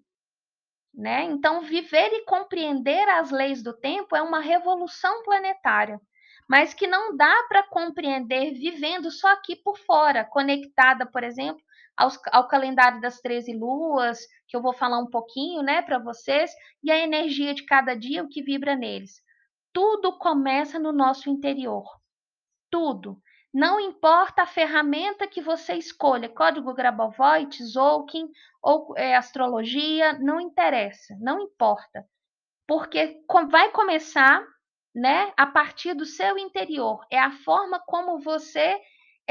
Né? 0.94 1.24
Então, 1.24 1.60
viver 1.62 2.12
e 2.12 2.24
compreender 2.24 3.08
as 3.08 3.30
leis 3.30 3.62
do 3.62 3.72
tempo 3.72 4.14
é 4.14 4.22
uma 4.22 4.40
revolução 4.40 5.22
planetária, 5.22 6.00
mas 6.48 6.74
que 6.74 6.86
não 6.86 7.16
dá 7.16 7.44
para 7.48 7.62
compreender 7.62 8.52
vivendo 8.54 9.10
só 9.10 9.28
aqui 9.28 9.54
por 9.56 9.78
fora, 9.78 10.24
conectada, 10.24 11.06
por 11.06 11.22
exemplo, 11.22 11.62
aos, 12.00 12.18
ao 12.32 12.48
calendário 12.48 13.00
das 13.00 13.20
13 13.20 13.52
luas, 13.52 14.18
que 14.48 14.56
eu 14.56 14.62
vou 14.62 14.72
falar 14.72 14.98
um 14.98 15.10
pouquinho, 15.10 15.62
né, 15.62 15.82
para 15.82 15.98
vocês, 15.98 16.50
e 16.82 16.90
a 16.90 16.98
energia 16.98 17.52
de 17.52 17.64
cada 17.64 17.94
dia, 17.94 18.24
o 18.24 18.28
que 18.28 18.42
vibra 18.42 18.74
neles. 18.74 19.22
Tudo 19.72 20.16
começa 20.18 20.78
no 20.78 20.92
nosso 20.92 21.28
interior. 21.28 21.84
Tudo. 22.70 23.20
Não 23.52 23.78
importa 23.78 24.42
a 24.42 24.46
ferramenta 24.46 25.26
que 25.26 25.42
você 25.42 25.74
escolha, 25.74 26.28
código 26.28 26.72
Grabovoi, 26.72 27.46
Tzolk'in 27.46 28.28
ou 28.62 28.96
é, 28.96 29.16
astrologia, 29.16 30.14
não 30.20 30.40
interessa, 30.40 31.16
não 31.20 31.40
importa. 31.40 32.06
Porque 32.66 33.20
vai 33.50 33.70
começar, 33.72 34.42
né, 34.94 35.32
a 35.36 35.46
partir 35.46 35.94
do 35.94 36.06
seu 36.06 36.38
interior. 36.38 37.04
É 37.10 37.18
a 37.18 37.32
forma 37.32 37.78
como 37.86 38.20
você 38.20 38.80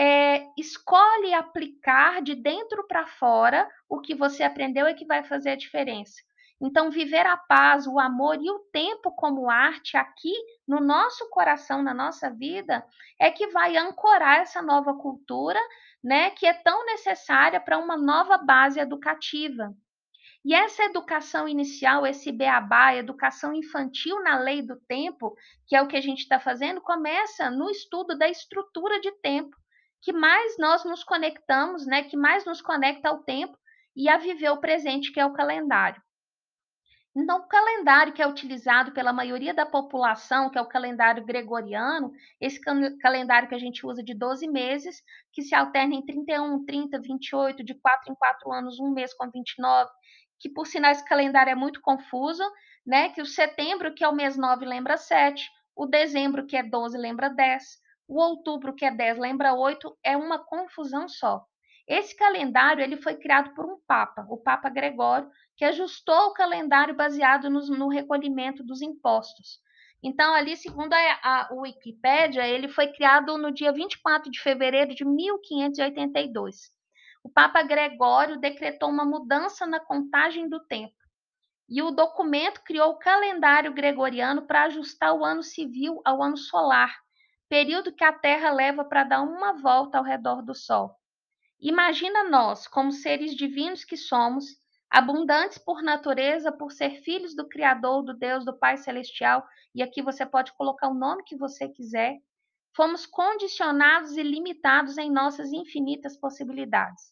é, 0.01 0.47
escolhe 0.55 1.33
aplicar 1.33 2.21
de 2.21 2.33
dentro 2.33 2.87
para 2.87 3.05
fora 3.05 3.69
o 3.89 3.99
que 3.99 4.15
você 4.15 4.43
aprendeu 4.43 4.87
é 4.87 4.93
que 4.93 5.05
vai 5.05 5.23
fazer 5.23 5.49
a 5.49 5.55
diferença. 5.57 6.21
Então, 6.61 6.89
viver 6.89 7.25
a 7.25 7.35
paz, 7.35 7.85
o 7.85 7.99
amor 7.99 8.37
e 8.41 8.49
o 8.49 8.59
tempo 8.71 9.11
como 9.11 9.49
arte 9.49 9.97
aqui 9.97 10.31
no 10.65 10.79
nosso 10.79 11.29
coração, 11.29 11.83
na 11.83 11.93
nossa 11.93 12.29
vida, 12.29 12.85
é 13.19 13.29
que 13.29 13.47
vai 13.47 13.75
ancorar 13.75 14.39
essa 14.39 14.61
nova 14.61 14.93
cultura, 14.93 15.59
né, 16.01 16.29
que 16.29 16.45
é 16.45 16.53
tão 16.53 16.85
necessária 16.85 17.59
para 17.59 17.77
uma 17.77 17.97
nova 17.97 18.37
base 18.37 18.79
educativa. 18.79 19.75
E 20.45 20.55
essa 20.55 20.83
educação 20.83 21.45
inicial, 21.45 22.07
esse 22.07 22.31
beabá, 22.31 22.95
educação 22.95 23.53
infantil 23.53 24.23
na 24.23 24.39
lei 24.39 24.61
do 24.61 24.77
tempo, 24.87 25.35
que 25.67 25.75
é 25.75 25.81
o 25.81 25.87
que 25.87 25.97
a 25.97 26.01
gente 26.01 26.19
está 26.19 26.39
fazendo, 26.39 26.79
começa 26.79 27.51
no 27.51 27.69
estudo 27.69 28.17
da 28.17 28.29
estrutura 28.29 29.01
de 29.01 29.11
tempo 29.21 29.59
que 30.01 30.13
mais 30.13 30.57
nós 30.57 30.83
nos 30.85 31.03
conectamos, 31.03 31.85
né, 31.85 32.03
que 32.03 32.17
mais 32.17 32.45
nos 32.45 32.61
conecta 32.61 33.09
ao 33.09 33.23
tempo 33.23 33.57
e 33.95 34.07
a 34.09 34.17
viver 34.17 34.49
o 34.49 34.61
presente, 34.61 35.11
que 35.11 35.19
é 35.19 35.25
o 35.25 35.33
calendário. 35.33 36.01
Então, 37.15 37.39
o 37.39 37.47
calendário 37.47 38.13
que 38.13 38.21
é 38.21 38.27
utilizado 38.27 38.93
pela 38.93 39.11
maioria 39.11 39.53
da 39.53 39.65
população, 39.65 40.49
que 40.49 40.57
é 40.57 40.61
o 40.61 40.67
calendário 40.67 41.25
gregoriano, 41.25 42.11
esse 42.39 42.61
calendário 43.01 43.49
que 43.49 43.55
a 43.55 43.59
gente 43.59 43.85
usa 43.85 44.03
de 44.03 44.13
12 44.13 44.47
meses, 44.47 45.01
que 45.33 45.41
se 45.41 45.55
alterna 45.55 45.95
em 45.95 46.05
31, 46.05 46.65
30, 46.65 46.99
28, 47.01 47.63
de 47.63 47.73
4 47.73 48.11
em 48.11 48.15
4 48.15 48.53
anos, 48.53 48.79
um 48.79 48.93
mês 48.93 49.13
com 49.13 49.29
29, 49.29 49.89
que 50.39 50.49
por 50.49 50.65
sinal 50.67 50.91
esse 50.91 51.03
calendário 51.03 51.51
é 51.51 51.55
muito 51.55 51.81
confuso, 51.81 52.43
né? 52.85 53.09
Que 53.09 53.21
o 53.21 53.25
setembro, 53.25 53.93
que 53.93 54.03
é 54.03 54.07
o 54.07 54.15
mês 54.15 54.37
9, 54.37 54.63
lembra 54.65 54.95
7, 54.95 55.49
o 55.75 55.87
dezembro, 55.87 56.45
que 56.45 56.55
é 56.55 56.63
12, 56.63 56.97
lembra 56.97 57.29
10, 57.29 57.63
o 58.09 58.19
outubro, 58.19 58.73
que 58.73 58.83
é 58.83 58.89
10, 58.89 59.19
lembra 59.19 59.53
8, 59.53 59.95
é 60.03 60.17
uma 60.17 60.39
confusão 60.39 61.07
só. 61.07 61.45
Esse 61.87 62.15
calendário 62.15 62.83
ele 62.83 62.97
foi 62.97 63.15
criado 63.15 63.53
por 63.53 63.65
um 63.65 63.79
papa, 63.87 64.25
o 64.27 64.37
Papa 64.37 64.67
Gregório, 64.67 65.29
que 65.55 65.63
ajustou 65.63 66.27
o 66.27 66.33
calendário 66.33 66.95
baseado 66.95 67.51
no, 67.51 67.59
no 67.67 67.87
recolhimento 67.87 68.63
dos 68.63 68.81
impostos. 68.81 69.59
Então, 70.01 70.33
ali, 70.33 70.57
segundo 70.57 70.91
a, 70.91 71.19
a 71.21 71.49
Wikipédia, 71.53 72.47
ele 72.47 72.67
foi 72.67 72.87
criado 72.87 73.37
no 73.37 73.51
dia 73.51 73.71
24 73.71 74.31
de 74.31 74.41
fevereiro 74.41 74.95
de 74.95 75.05
1582. 75.05 76.71
O 77.23 77.29
Papa 77.29 77.61
Gregório 77.61 78.39
decretou 78.39 78.89
uma 78.89 79.05
mudança 79.05 79.67
na 79.67 79.79
contagem 79.79 80.49
do 80.49 80.59
tempo. 80.61 80.95
E 81.69 81.79
o 81.83 81.91
documento 81.91 82.63
criou 82.63 82.91
o 82.91 82.97
calendário 82.97 83.71
gregoriano 83.71 84.47
para 84.47 84.63
ajustar 84.63 85.13
o 85.13 85.23
ano 85.23 85.43
civil 85.43 86.01
ao 86.03 86.23
ano 86.23 86.37
solar, 86.37 86.91
período 87.49 87.91
que 87.91 88.03
a 88.03 88.13
Terra 88.13 88.51
leva 88.51 88.85
para 88.85 89.03
dar 89.03 89.21
uma 89.21 89.53
volta 89.53 89.97
ao 89.97 90.03
redor 90.03 90.43
do 90.43 90.53
Sol. 90.53 90.95
Imagina 91.59 92.29
nós, 92.29 92.67
como 92.67 92.91
seres 92.91 93.35
divinos 93.35 93.83
que 93.83 93.97
somos, 93.97 94.45
abundantes 94.89 95.57
por 95.57 95.81
natureza, 95.81 96.51
por 96.51 96.71
ser 96.71 97.01
filhos 97.01 97.35
do 97.35 97.49
Criador, 97.49 98.03
do 98.03 98.13
Deus, 98.13 98.45
do 98.45 98.57
Pai 98.57 98.77
Celestial, 98.77 99.45
e 99.73 99.83
aqui 99.83 100.01
você 100.01 100.25
pode 100.25 100.53
colocar 100.53 100.87
o 100.87 100.93
nome 100.93 101.23
que 101.23 101.35
você 101.35 101.67
quiser, 101.67 102.17
fomos 102.75 103.05
condicionados 103.05 104.15
e 104.15 104.23
limitados 104.23 104.97
em 104.97 105.11
nossas 105.11 105.51
infinitas 105.51 106.15
possibilidades. 106.15 107.11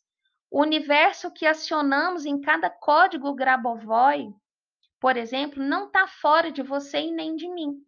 O 0.50 0.62
universo 0.62 1.32
que 1.32 1.46
acionamos 1.46 2.25
em 2.25 2.39
cada 2.39 2.70
código 2.70 3.34
Grabovoi, 3.34 4.34
por 5.00 5.17
exemplo, 5.17 5.62
não 5.62 5.88
está 5.88 6.08
fora 6.08 6.51
de 6.51 6.63
você 6.63 7.00
e 7.00 7.12
nem 7.12 7.36
de 7.36 7.50
mim. 7.50 7.87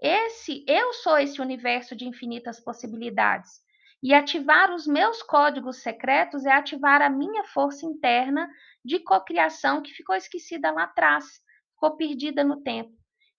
Esse, 0.00 0.64
eu 0.66 0.92
sou 0.94 1.18
esse 1.18 1.40
universo 1.40 1.94
de 1.94 2.06
infinitas 2.06 2.58
possibilidades. 2.58 3.60
E 4.02 4.14
ativar 4.14 4.72
os 4.72 4.86
meus 4.86 5.22
códigos 5.22 5.82
secretos 5.82 6.46
é 6.46 6.52
ativar 6.52 7.02
a 7.02 7.10
minha 7.10 7.44
força 7.44 7.84
interna 7.84 8.48
de 8.82 8.98
cocriação 9.00 9.82
que 9.82 9.92
ficou 9.92 10.16
esquecida 10.16 10.70
lá 10.70 10.84
atrás, 10.84 11.26
ficou 11.74 11.96
perdida 11.98 12.42
no 12.42 12.62
tempo. 12.62 12.92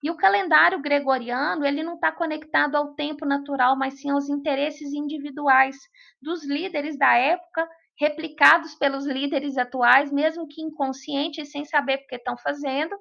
E 0.03 0.09
o 0.09 0.17
calendário 0.17 0.79
gregoriano, 0.79 1.65
ele 1.65 1.83
não 1.83 1.95
está 1.95 2.11
conectado 2.11 2.75
ao 2.75 2.93
tempo 2.93 3.25
natural, 3.25 3.75
mas 3.75 3.99
sim 3.99 4.11
aos 4.11 4.29
interesses 4.29 4.93
individuais 4.93 5.77
dos 6.21 6.43
líderes 6.43 6.97
da 6.97 7.15
época, 7.15 7.67
replicados 7.99 8.75
pelos 8.75 9.05
líderes 9.05 9.57
atuais, 9.57 10.11
mesmo 10.11 10.47
que 10.47 10.61
inconscientes, 10.61 11.51
sem 11.51 11.65
saber 11.65 11.99
porque 11.99 12.15
estão 12.15 12.35
fazendo, 12.37 12.95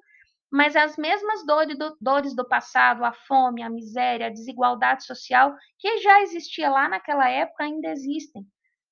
mas 0.51 0.75
as 0.75 0.97
mesmas 0.97 1.45
dores 1.45 1.77
do, 1.77 1.95
dores 2.01 2.35
do 2.35 2.45
passado, 2.45 3.05
a 3.05 3.13
fome, 3.13 3.63
a 3.63 3.69
miséria, 3.69 4.27
a 4.27 4.31
desigualdade 4.31 5.05
social, 5.05 5.55
que 5.79 5.99
já 5.99 6.21
existia 6.21 6.69
lá 6.69 6.89
naquela 6.89 7.29
época, 7.29 7.63
ainda 7.63 7.89
existem. 7.89 8.45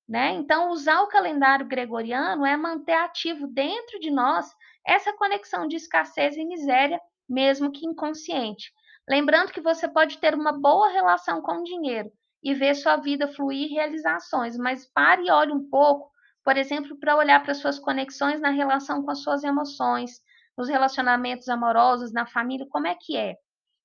Né? 0.08 0.32
Então, 0.32 0.70
usar 0.70 1.02
o 1.02 1.08
calendário 1.08 1.68
gregoriano 1.68 2.46
é 2.46 2.56
manter 2.56 2.94
ativo 2.94 3.46
dentro 3.46 4.00
de 4.00 4.10
nós 4.10 4.50
essa 4.84 5.12
conexão 5.12 5.68
de 5.68 5.76
escassez 5.76 6.36
e 6.36 6.44
miséria, 6.44 7.00
mesmo 7.28 7.70
que 7.70 7.86
inconsciente. 7.86 8.72
Lembrando 9.08 9.52
que 9.52 9.60
você 9.60 9.86
pode 9.86 10.18
ter 10.18 10.34
uma 10.34 10.52
boa 10.52 10.88
relação 10.88 11.42
com 11.42 11.58
o 11.58 11.62
dinheiro 11.62 12.10
e 12.42 12.54
ver 12.54 12.74
sua 12.74 12.96
vida 12.96 13.28
fluir 13.28 13.70
realizações, 13.70 14.56
mas 14.56 14.90
pare 14.92 15.26
e 15.26 15.30
olhe 15.30 15.52
um 15.52 15.68
pouco, 15.68 16.10
por 16.42 16.56
exemplo, 16.56 16.98
para 16.98 17.16
olhar 17.16 17.42
para 17.42 17.54
suas 17.54 17.78
conexões 17.78 18.40
na 18.40 18.50
relação 18.50 19.02
com 19.02 19.10
as 19.10 19.22
suas 19.22 19.44
emoções, 19.44 20.20
nos 20.60 20.68
relacionamentos 20.68 21.48
amorosos, 21.48 22.12
na 22.12 22.26
família, 22.26 22.66
como 22.68 22.86
é 22.86 22.94
que 22.94 23.16
é? 23.16 23.36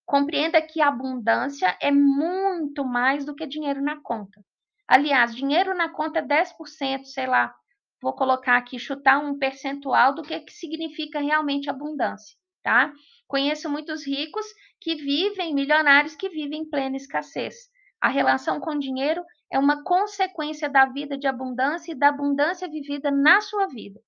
Compreenda 0.06 0.62
que 0.62 0.82
abundância 0.82 1.74
é 1.82 1.90
muito 1.90 2.84
mais 2.84 3.26
do 3.26 3.34
que 3.34 3.48
dinheiro 3.48 3.82
na 3.82 4.02
conta. 4.02 4.44
Aliás, 4.86 5.34
dinheiro 5.34 5.74
na 5.74 5.88
conta 5.88 6.20
é 6.20 6.22
10%, 6.22 7.06
sei 7.06 7.28
lá, 7.28 7.56
vou 8.02 8.12
colocar 8.12 8.58
aqui, 8.58 8.78
chutar 8.78 9.20
um 9.20 9.40
percentual 9.40 10.14
do 10.14 10.22
que, 10.22 10.38
que 10.42 10.52
significa 10.52 11.22
realmente 11.22 11.70
abundância, 11.70 12.36
tá? 12.62 12.92
Conheço 13.26 13.70
muitos 13.70 14.06
ricos 14.06 14.46
que 14.82 14.96
vivem, 14.96 15.56
milionários 15.56 16.14
que 16.14 16.28
vivem 16.28 16.64
em 16.64 16.70
plena 16.70 16.98
escassez. 16.98 17.56
A 18.02 18.10
relação 18.10 18.60
com 18.60 18.78
dinheiro 18.78 19.24
é 19.50 19.58
uma 19.58 19.82
consequência 19.82 20.70
da 20.70 20.86
vida 20.88 21.18
de 21.18 21.26
abundância 21.26 21.94
e 21.94 21.96
da 21.96 22.10
abundância 22.10 22.68
vivida 22.68 23.10
na 23.10 23.40
sua 23.40 23.66
vida. 23.68 24.02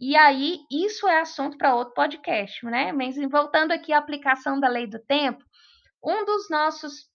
E 0.00 0.16
aí, 0.16 0.60
isso 0.70 1.06
é 1.06 1.20
assunto 1.20 1.58
para 1.58 1.74
outro 1.74 1.92
podcast, 1.92 2.64
né? 2.64 2.90
Mas 2.90 3.16
voltando 3.30 3.72
aqui 3.72 3.92
à 3.92 3.98
aplicação 3.98 4.58
da 4.58 4.66
lei 4.66 4.86
do 4.86 4.98
tempo, 4.98 5.44
um 6.02 6.24
dos 6.24 6.48
nossos 6.48 7.10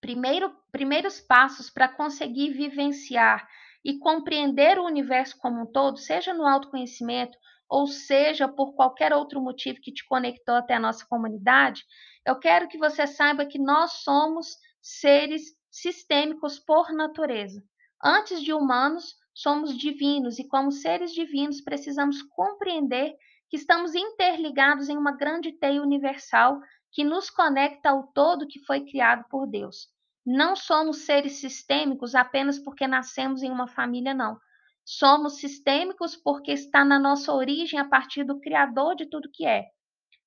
primeiro, 0.00 0.50
primeiros 0.72 1.20
passos 1.20 1.68
para 1.68 1.86
conseguir 1.86 2.50
vivenciar 2.50 3.46
e 3.84 3.98
compreender 3.98 4.78
o 4.78 4.86
universo 4.86 5.36
como 5.38 5.62
um 5.62 5.66
todo, 5.66 5.98
seja 5.98 6.32
no 6.32 6.46
autoconhecimento 6.46 7.36
ou 7.68 7.86
seja 7.86 8.48
por 8.48 8.74
qualquer 8.74 9.12
outro 9.12 9.40
motivo 9.40 9.78
que 9.82 9.92
te 9.92 10.04
conectou 10.06 10.54
até 10.54 10.74
a 10.74 10.80
nossa 10.80 11.04
comunidade, 11.06 11.84
eu 12.24 12.38
quero 12.38 12.68
que 12.68 12.78
você 12.78 13.06
saiba 13.06 13.44
que 13.44 13.58
nós 13.58 13.92
somos 14.02 14.56
seres 14.80 15.42
sistêmicos 15.70 16.58
por 16.58 16.90
natureza. 16.92 17.62
Antes 18.02 18.42
de 18.42 18.54
humanos, 18.54 19.14
somos 19.38 19.78
divinos 19.78 20.40
e, 20.40 20.48
como 20.48 20.72
seres 20.72 21.12
divinos, 21.12 21.60
precisamos 21.60 22.22
compreender 22.22 23.14
que 23.48 23.56
estamos 23.56 23.94
interligados 23.94 24.88
em 24.88 24.96
uma 24.96 25.12
grande 25.12 25.52
teia 25.52 25.80
universal 25.80 26.58
que 26.90 27.04
nos 27.04 27.30
conecta 27.30 27.90
ao 27.90 28.08
todo 28.08 28.48
que 28.48 28.58
foi 28.64 28.84
criado 28.84 29.24
por 29.30 29.46
Deus. 29.46 29.86
Não 30.26 30.56
somos 30.56 31.04
seres 31.04 31.34
sistêmicos 31.34 32.16
apenas 32.16 32.58
porque 32.58 32.88
nascemos 32.88 33.40
em 33.44 33.50
uma 33.52 33.68
família, 33.68 34.12
não. 34.12 34.36
Somos 34.84 35.36
sistêmicos 35.36 36.16
porque 36.16 36.50
está 36.50 36.84
na 36.84 36.98
nossa 36.98 37.32
origem 37.32 37.78
a 37.78 37.88
partir 37.88 38.24
do 38.24 38.40
Criador 38.40 38.96
de 38.96 39.06
tudo 39.06 39.30
que 39.32 39.46
é. 39.46 39.66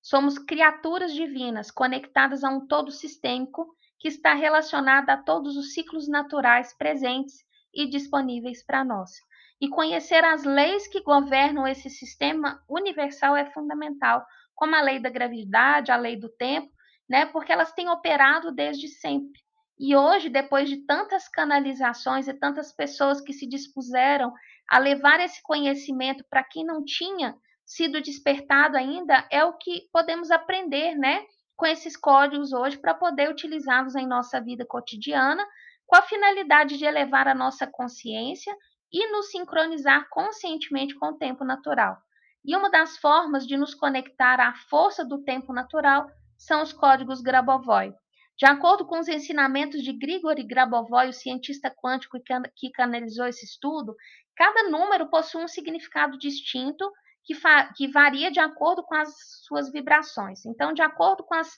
Somos 0.01 0.39
criaturas 0.39 1.13
divinas 1.13 1.69
conectadas 1.69 2.45
a 2.45 2.49
um 2.49 2.65
todo 2.65 2.89
sistêmico 2.89 3.75
que 3.99 4.07
está 4.07 4.33
relacionado 4.33 5.09
a 5.09 5.17
todos 5.17 5.57
os 5.57 5.73
ciclos 5.73 6.07
naturais 6.07 6.73
presentes 6.77 7.43
e 7.73 7.87
disponíveis 7.89 8.63
para 8.63 8.83
nós. 8.83 9.11
E 9.59 9.69
conhecer 9.69 10.23
as 10.23 10.43
leis 10.43 10.87
que 10.87 11.01
governam 11.01 11.67
esse 11.67 11.89
sistema 11.89 12.63
universal 12.67 13.35
é 13.35 13.45
fundamental, 13.51 14.25
como 14.55 14.75
a 14.75 14.81
lei 14.81 14.99
da 14.99 15.09
gravidade, 15.09 15.91
a 15.91 15.95
lei 15.95 16.15
do 16.15 16.29
tempo, 16.29 16.71
né? 17.07 17.25
Porque 17.27 17.51
elas 17.51 17.71
têm 17.71 17.89
operado 17.89 18.51
desde 18.51 18.87
sempre. 18.87 19.39
E 19.79 19.95
hoje, 19.95 20.29
depois 20.29 20.69
de 20.69 20.77
tantas 20.85 21.27
canalizações 21.27 22.27
e 22.27 22.33
tantas 22.33 22.71
pessoas 22.71 23.19
que 23.19 23.33
se 23.33 23.47
dispuseram 23.47 24.33
a 24.69 24.77
levar 24.77 25.19
esse 25.19 25.41
conhecimento 25.41 26.23
para 26.29 26.43
quem 26.43 26.63
não 26.65 26.85
tinha 26.85 27.35
sido 27.65 28.01
despertado 28.01 28.77
ainda, 28.77 29.27
é 29.31 29.43
o 29.43 29.53
que 29.53 29.89
podemos 29.91 30.29
aprender, 30.29 30.95
né? 30.95 31.25
Com 31.55 31.65
esses 31.65 31.95
códigos 31.97 32.53
hoje 32.53 32.77
para 32.77 32.93
poder 32.93 33.29
utilizá-los 33.29 33.95
em 33.95 34.07
nossa 34.07 34.39
vida 34.39 34.65
cotidiana 34.65 35.45
com 35.91 35.97
a 35.97 36.03
finalidade 36.03 36.77
de 36.77 36.85
elevar 36.85 37.27
a 37.27 37.35
nossa 37.35 37.67
consciência 37.67 38.55
e 38.93 39.11
nos 39.11 39.29
sincronizar 39.29 40.07
conscientemente 40.09 40.95
com 40.95 41.07
o 41.07 41.17
tempo 41.17 41.43
natural. 41.43 41.97
E 42.45 42.55
uma 42.55 42.71
das 42.71 42.97
formas 42.97 43.45
de 43.45 43.57
nos 43.57 43.73
conectar 43.73 44.39
à 44.39 44.53
força 44.69 45.03
do 45.03 45.21
tempo 45.21 45.51
natural 45.51 46.09
são 46.37 46.63
os 46.63 46.71
códigos 46.71 47.19
Grabovoi. 47.19 47.93
De 48.37 48.45
acordo 48.45 48.85
com 48.85 49.01
os 49.01 49.09
ensinamentos 49.09 49.83
de 49.83 49.91
Grigori 49.91 50.43
Grabovoi, 50.43 51.09
o 51.09 51.13
cientista 51.13 51.69
quântico 51.69 52.17
que 52.55 52.71
canalizou 52.71 53.27
esse 53.27 53.43
estudo, 53.43 53.93
cada 54.37 54.69
número 54.69 55.09
possui 55.09 55.43
um 55.43 55.47
significado 55.47 56.17
distinto 56.17 56.89
que, 57.25 57.33
que 57.75 57.89
varia 57.89 58.31
de 58.31 58.39
acordo 58.39 58.81
com 58.81 58.95
as 58.95 59.13
suas 59.45 59.69
vibrações. 59.69 60.45
Então, 60.45 60.71
de 60.71 60.81
acordo 60.81 61.21
com 61.25 61.35
as 61.35 61.49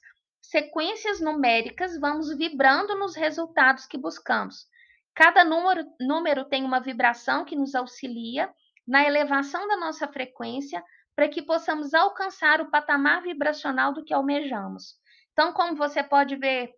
sequências 0.44 1.22
numéricas, 1.22 1.98
vamos 2.00 2.36
vibrando 2.38 2.96
nos 3.00 3.16
resultados 3.16 3.88
que 3.88 3.98
buscamos. 3.98 4.68
Cada 5.16 5.44
número, 5.44 5.86
número 6.00 6.46
tem 6.46 6.64
uma 6.64 6.80
vibração 6.80 7.46
que 7.46 7.56
nos 7.56 7.74
auxilia 7.74 8.54
na 8.86 9.04
elevação 9.04 9.68
da 9.68 9.78
nossa 9.78 10.08
frequência 10.08 10.84
para 11.16 11.30
que 11.30 11.42
possamos 11.42 11.94
alcançar 11.94 12.60
o 12.60 12.70
patamar 12.70 13.22
vibracional 13.22 13.94
do 13.94 14.04
que 14.04 14.14
almejamos. 14.14 14.96
Então, 15.32 15.54
como 15.54 15.76
você 15.76 16.04
pode 16.04 16.36
ver 16.36 16.72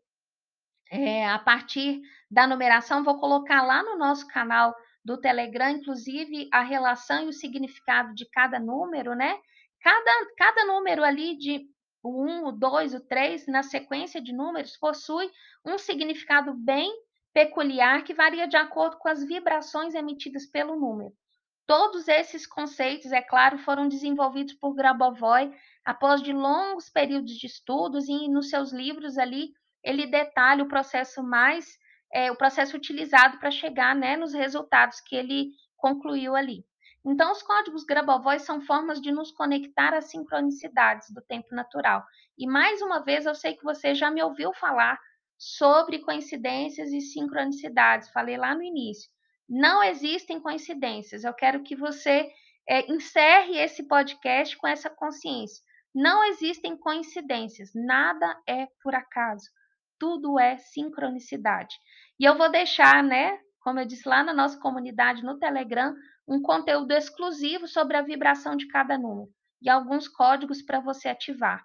é, 0.92 1.28
a 1.28 1.40
partir 1.40 2.02
da 2.30 2.46
numeração, 2.46 3.04
vou 3.04 3.20
colocar 3.20 3.64
lá 3.64 3.82
no 3.82 3.98
nosso 3.98 4.28
canal 4.28 4.76
do 5.04 5.20
Telegram, 5.20 5.70
inclusive, 5.70 6.50
a 6.52 6.62
relação 6.62 7.26
e 7.26 7.30
o 7.30 7.34
significado 7.34 8.14
de 8.14 8.30
cada 8.30 8.60
número, 8.60 9.16
né? 9.16 9.38
Cada, 9.82 10.12
cada 10.38 10.66
número 10.66 11.04
ali 11.04 11.38
de 11.38 11.68
o 12.06 12.24
1, 12.24 12.46
o 12.46 12.52
2, 12.52 12.94
o 12.94 13.00
3, 13.00 13.48
na 13.48 13.64
sequência 13.64 14.22
de 14.22 14.32
números, 14.32 14.78
possui 14.78 15.28
um 15.66 15.78
significado 15.78 16.54
bem 16.54 16.94
peculiar 17.34 18.04
que 18.04 18.14
varia 18.14 18.48
de 18.48 18.56
acordo 18.56 18.98
com 18.98 19.10
as 19.10 19.24
vibrações 19.24 19.96
emitidas 19.96 20.46
pelo 20.46 20.76
número. 20.76 21.12
Todos 21.66 22.08
esses 22.08 22.46
conceitos, 22.46 23.12
é 23.12 23.24
claro, 23.24 23.58
foram 23.58 23.88
desenvolvidos 23.88 24.54
por 24.54 24.76
Grabovoi 24.76 25.52
após 25.84 26.22
de 26.22 26.32
longos 26.32 26.90
períodos 26.90 27.34
de 27.34 27.48
estudos 27.48 28.08
e 28.08 28.28
nos 28.30 28.50
seus 28.50 28.72
livros 28.72 29.18
ali 29.18 29.52
ele 29.84 30.06
detalha 30.06 30.64
o 30.64 30.68
processo 30.68 31.24
mais 31.24 31.78
é, 32.14 32.32
o 32.32 32.36
processo 32.36 32.78
utilizado 32.78 33.40
para 33.40 33.52
chegar 33.52 33.96
né, 33.96 34.16
nos 34.16 34.34
resultados 34.34 35.02
que 35.02 35.16
ele 35.16 35.50
concluiu 35.76 36.36
ali. 36.36 36.64
Então, 37.06 37.32
os 37.32 37.44
códigos 37.44 37.84
Grabovoi 37.84 38.40
são 38.40 38.62
formas 38.62 39.00
de 39.00 39.12
nos 39.12 39.32
conectar 39.32 39.94
às 39.94 40.10
sincronicidades 40.10 41.14
do 41.14 41.22
tempo 41.22 41.54
natural. 41.54 42.04
E 42.38 42.48
mais 42.48 42.82
uma 42.82 43.00
vez, 43.00 43.26
eu 43.26 43.36
sei 43.36 43.56
que 43.56 43.64
você 43.64 43.94
já 43.94 44.10
me 44.10 44.24
ouviu 44.24 44.52
falar 44.54 45.00
sobre 45.38 46.00
coincidências 46.00 46.92
e 46.92 47.02
sincronicidades. 47.02 48.10
Falei 48.10 48.38
lá 48.38 48.56
no 48.56 48.64
início. 48.64 49.10
Não 49.48 49.84
existem 49.84 50.40
coincidências. 50.40 51.24
Eu 51.24 51.34
quero 51.34 51.62
que 51.62 51.76
você 51.76 52.28
é, 52.68 52.92
encerre 52.92 53.58
esse 53.58 53.88
podcast 53.88 54.58
com 54.58 54.68
essa 54.68 54.90
consciência. 54.90 55.64
Não 55.94 56.24
existem 56.26 56.76
coincidências. 56.76 57.70
Nada 57.76 58.36
é 58.48 58.68
por 58.82 58.96
acaso. 58.96 59.46
Tudo 60.00 60.40
é 60.40 60.58
sincronicidade. 60.58 61.76
E 62.20 62.26
eu 62.26 62.36
vou 62.36 62.50
deixar, 62.50 63.04
né, 63.04 63.40
como 63.62 63.80
eu 63.80 63.86
disse 63.86 64.08
lá 64.08 64.24
na 64.24 64.34
nossa 64.34 64.60
comunidade 64.60 65.24
no 65.24 65.38
Telegram, 65.38 65.94
um 66.28 66.42
conteúdo 66.42 66.92
exclusivo 66.92 67.68
sobre 67.68 67.98
a 67.98 68.02
vibração 68.02 68.56
de 68.56 68.68
cada 68.68 68.98
número 68.98 69.30
e 69.62 69.70
alguns 69.70 70.08
códigos 70.08 70.62
para 70.62 70.80
você 70.80 71.10
ativar, 71.10 71.64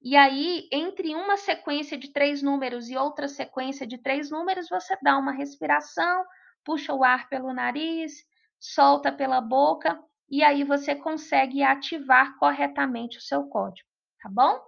E 0.00 0.16
aí, 0.16 0.66
entre 0.72 1.14
uma 1.14 1.36
sequência 1.36 1.98
de 1.98 2.10
três 2.10 2.42
números 2.42 2.88
e 2.88 2.96
outra 2.96 3.28
sequência 3.28 3.86
de 3.86 3.98
três 3.98 4.30
números, 4.30 4.70
você 4.70 4.96
dá 5.02 5.18
uma 5.18 5.32
respiração, 5.32 6.24
puxa 6.64 6.94
o 6.94 7.04
ar 7.04 7.28
pelo 7.28 7.52
nariz, 7.52 8.24
solta 8.58 9.12
pela 9.12 9.42
boca, 9.42 10.02
e 10.26 10.42
aí 10.42 10.64
você 10.64 10.94
consegue 10.94 11.62
ativar 11.62 12.34
corretamente 12.38 13.18
o 13.18 13.20
seu 13.20 13.44
código, 13.44 13.86
tá 14.22 14.30
bom? 14.30 14.58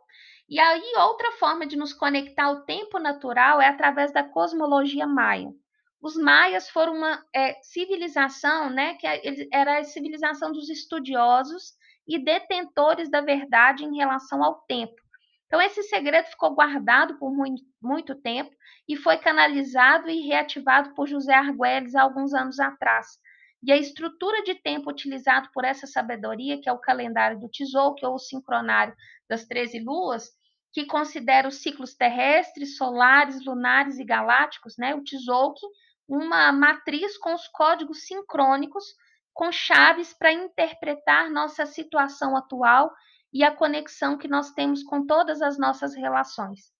E 0.48 0.58
aí, 0.60 0.92
outra 0.98 1.32
forma 1.32 1.66
de 1.66 1.76
nos 1.76 1.92
conectar 1.92 2.44
ao 2.44 2.64
tempo 2.64 2.98
natural 2.98 3.60
é 3.60 3.68
através 3.68 4.12
da 4.12 4.22
cosmologia 4.22 5.06
maia. 5.06 5.50
Os 6.02 6.16
maias 6.16 6.68
foram 6.68 6.94
uma 6.94 7.24
é, 7.34 7.54
civilização, 7.62 8.68
né, 8.68 8.94
que 8.94 9.06
era 9.50 9.78
a 9.78 9.84
civilização 9.84 10.52
dos 10.52 10.68
estudiosos 10.68 11.72
e 12.06 12.22
detentores 12.22 13.10
da 13.10 13.22
verdade 13.22 13.84
em 13.84 13.96
relação 13.96 14.44
ao 14.44 14.60
tempo. 14.66 14.94
Então, 15.46 15.62
esse 15.62 15.82
segredo 15.84 16.26
ficou 16.26 16.54
guardado 16.54 17.18
por 17.18 17.32
muito, 17.32 17.62
muito 17.80 18.14
tempo 18.14 18.50
e 18.86 18.96
foi 18.96 19.16
canalizado 19.16 20.10
e 20.10 20.26
reativado 20.26 20.92
por 20.94 21.06
José 21.06 21.32
Argüelles 21.32 21.94
há 21.94 22.02
alguns 22.02 22.34
anos 22.34 22.60
atrás. 22.60 23.06
E 23.66 23.72
a 23.72 23.78
estrutura 23.78 24.42
de 24.42 24.54
tempo 24.56 24.90
utilizado 24.90 25.48
por 25.54 25.64
essa 25.64 25.86
sabedoria, 25.86 26.60
que 26.60 26.68
é 26.68 26.72
o 26.72 26.78
calendário 26.78 27.40
do 27.40 27.48
Tzolk'in 27.48 28.04
ou 28.04 28.16
o 28.16 28.18
sincronário 28.18 28.94
das 29.26 29.46
13 29.46 29.80
luas, 29.80 30.30
que 30.70 30.84
considera 30.84 31.48
os 31.48 31.62
ciclos 31.62 31.94
terrestres, 31.94 32.76
solares, 32.76 33.42
lunares 33.42 33.98
e 33.98 34.04
galácticos, 34.04 34.76
né? 34.76 34.94
O 34.94 35.02
Tzolk'in, 35.02 35.66
uma 36.06 36.52
matriz 36.52 37.16
com 37.16 37.32
os 37.32 37.48
códigos 37.48 38.06
sincrônicos, 38.06 38.84
com 39.32 39.50
chaves 39.50 40.12
para 40.12 40.30
interpretar 40.30 41.30
nossa 41.30 41.64
situação 41.64 42.36
atual 42.36 42.92
e 43.32 43.42
a 43.42 43.50
conexão 43.50 44.18
que 44.18 44.28
nós 44.28 44.52
temos 44.52 44.82
com 44.82 45.06
todas 45.06 45.40
as 45.40 45.58
nossas 45.58 45.94
relações. 45.94 46.70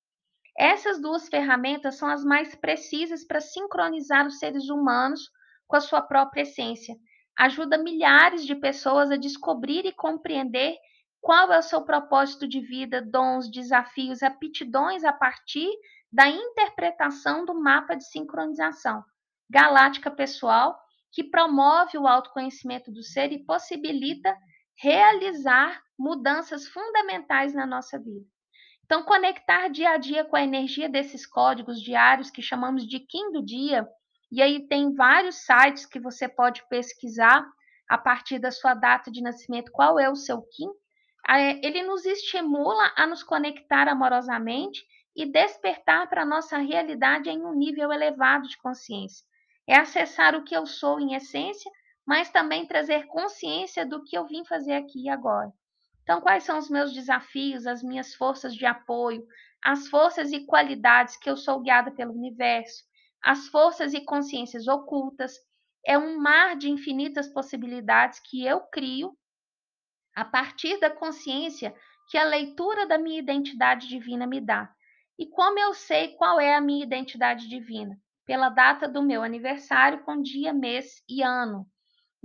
Essas 0.56 1.00
duas 1.00 1.28
ferramentas 1.30 1.96
são 1.96 2.08
as 2.08 2.22
mais 2.22 2.54
precisas 2.54 3.24
para 3.24 3.40
sincronizar 3.40 4.26
os 4.26 4.38
seres 4.38 4.68
humanos 4.68 5.30
com 5.66 5.76
a 5.76 5.80
sua 5.80 6.02
própria 6.02 6.42
essência. 6.42 6.96
Ajuda 7.36 7.78
milhares 7.78 8.46
de 8.46 8.54
pessoas 8.54 9.10
a 9.10 9.16
descobrir 9.16 9.84
e 9.86 9.92
compreender 9.92 10.76
qual 11.20 11.52
é 11.52 11.58
o 11.58 11.62
seu 11.62 11.82
propósito 11.82 12.46
de 12.46 12.60
vida, 12.60 13.00
dons, 13.00 13.50
desafios, 13.50 14.22
aptidões 14.22 15.04
a 15.04 15.12
partir 15.12 15.68
da 16.12 16.28
interpretação 16.28 17.44
do 17.44 17.54
mapa 17.54 17.94
de 17.94 18.04
sincronização 18.04 19.02
galáctica 19.50 20.10
pessoal, 20.10 20.78
que 21.12 21.22
promove 21.22 21.96
o 21.96 22.06
autoconhecimento 22.06 22.90
do 22.90 23.02
ser 23.02 23.30
e 23.32 23.44
possibilita 23.44 24.36
realizar 24.76 25.80
mudanças 25.98 26.66
fundamentais 26.66 27.54
na 27.54 27.66
nossa 27.66 27.98
vida. 27.98 28.26
Então, 28.84 29.04
conectar 29.04 29.68
dia 29.68 29.90
a 29.90 29.96
dia 29.96 30.24
com 30.24 30.36
a 30.36 30.42
energia 30.42 30.88
desses 30.88 31.24
códigos 31.24 31.80
diários 31.80 32.30
que 32.30 32.42
chamamos 32.42 32.86
de 32.86 32.98
Kim 32.98 33.32
do 33.32 33.42
dia, 33.44 33.88
e 34.34 34.42
aí 34.42 34.66
tem 34.66 34.94
vários 34.94 35.36
sites 35.36 35.86
que 35.86 36.00
você 36.00 36.28
pode 36.28 36.66
pesquisar 36.68 37.46
a 37.88 37.96
partir 37.96 38.38
da 38.38 38.50
sua 38.50 38.74
data 38.74 39.10
de 39.10 39.22
nascimento 39.22 39.72
qual 39.72 39.98
é 39.98 40.10
o 40.10 40.16
seu 40.16 40.42
Kim 40.42 40.70
ele 41.62 41.82
nos 41.82 42.04
estimula 42.04 42.92
a 42.96 43.06
nos 43.06 43.22
conectar 43.22 43.88
amorosamente 43.88 44.84
e 45.16 45.24
despertar 45.24 46.08
para 46.08 46.22
a 46.22 46.26
nossa 46.26 46.58
realidade 46.58 47.30
em 47.30 47.42
um 47.44 47.54
nível 47.54 47.90
elevado 47.92 48.46
de 48.48 48.58
consciência. 48.58 49.24
É 49.66 49.76
acessar 49.76 50.34
o 50.34 50.44
que 50.44 50.54
eu 50.54 50.66
sou 50.66 51.00
em 51.00 51.14
essência, 51.14 51.70
mas 52.06 52.30
também 52.30 52.66
trazer 52.66 53.06
consciência 53.06 53.86
do 53.86 54.02
que 54.04 54.16
eu 54.16 54.26
vim 54.26 54.44
fazer 54.44 54.74
aqui 54.74 55.04
e 55.04 55.08
agora. 55.08 55.50
Então, 56.02 56.20
quais 56.20 56.44
são 56.44 56.58
os 56.58 56.68
meus 56.68 56.92
desafios, 56.92 57.66
as 57.66 57.82
minhas 57.82 58.14
forças 58.14 58.54
de 58.54 58.66
apoio, 58.66 59.24
as 59.62 59.88
forças 59.88 60.30
e 60.32 60.44
qualidades 60.44 61.16
que 61.16 61.30
eu 61.30 61.36
sou 61.36 61.60
guiada 61.60 61.90
pelo 61.90 62.12
universo, 62.12 62.84
as 63.24 63.48
forças 63.48 63.94
e 63.94 64.02
consciências 64.02 64.68
ocultas? 64.68 65.34
É 65.86 65.98
um 65.98 66.18
mar 66.18 66.56
de 66.56 66.70
infinitas 66.70 67.26
possibilidades 67.28 68.20
que 68.20 68.44
eu 68.44 68.60
crio 68.60 69.16
a 70.14 70.24
partir 70.24 70.78
da 70.78 70.90
consciência 70.90 71.74
que 72.10 72.18
a 72.18 72.24
leitura 72.24 72.86
da 72.86 72.98
minha 72.98 73.18
identidade 73.18 73.88
divina 73.88 74.26
me 74.26 74.40
dá. 74.40 74.70
E 75.18 75.26
como 75.26 75.58
eu 75.58 75.72
sei 75.74 76.14
qual 76.16 76.38
é 76.38 76.54
a 76.54 76.60
minha 76.60 76.84
identidade 76.84 77.48
divina? 77.48 77.98
Pela 78.26 78.48
data 78.48 78.86
do 78.86 79.02
meu 79.02 79.22
aniversário, 79.22 80.04
com 80.04 80.20
dia, 80.20 80.52
mês 80.52 81.02
e 81.08 81.22
ano. 81.22 81.66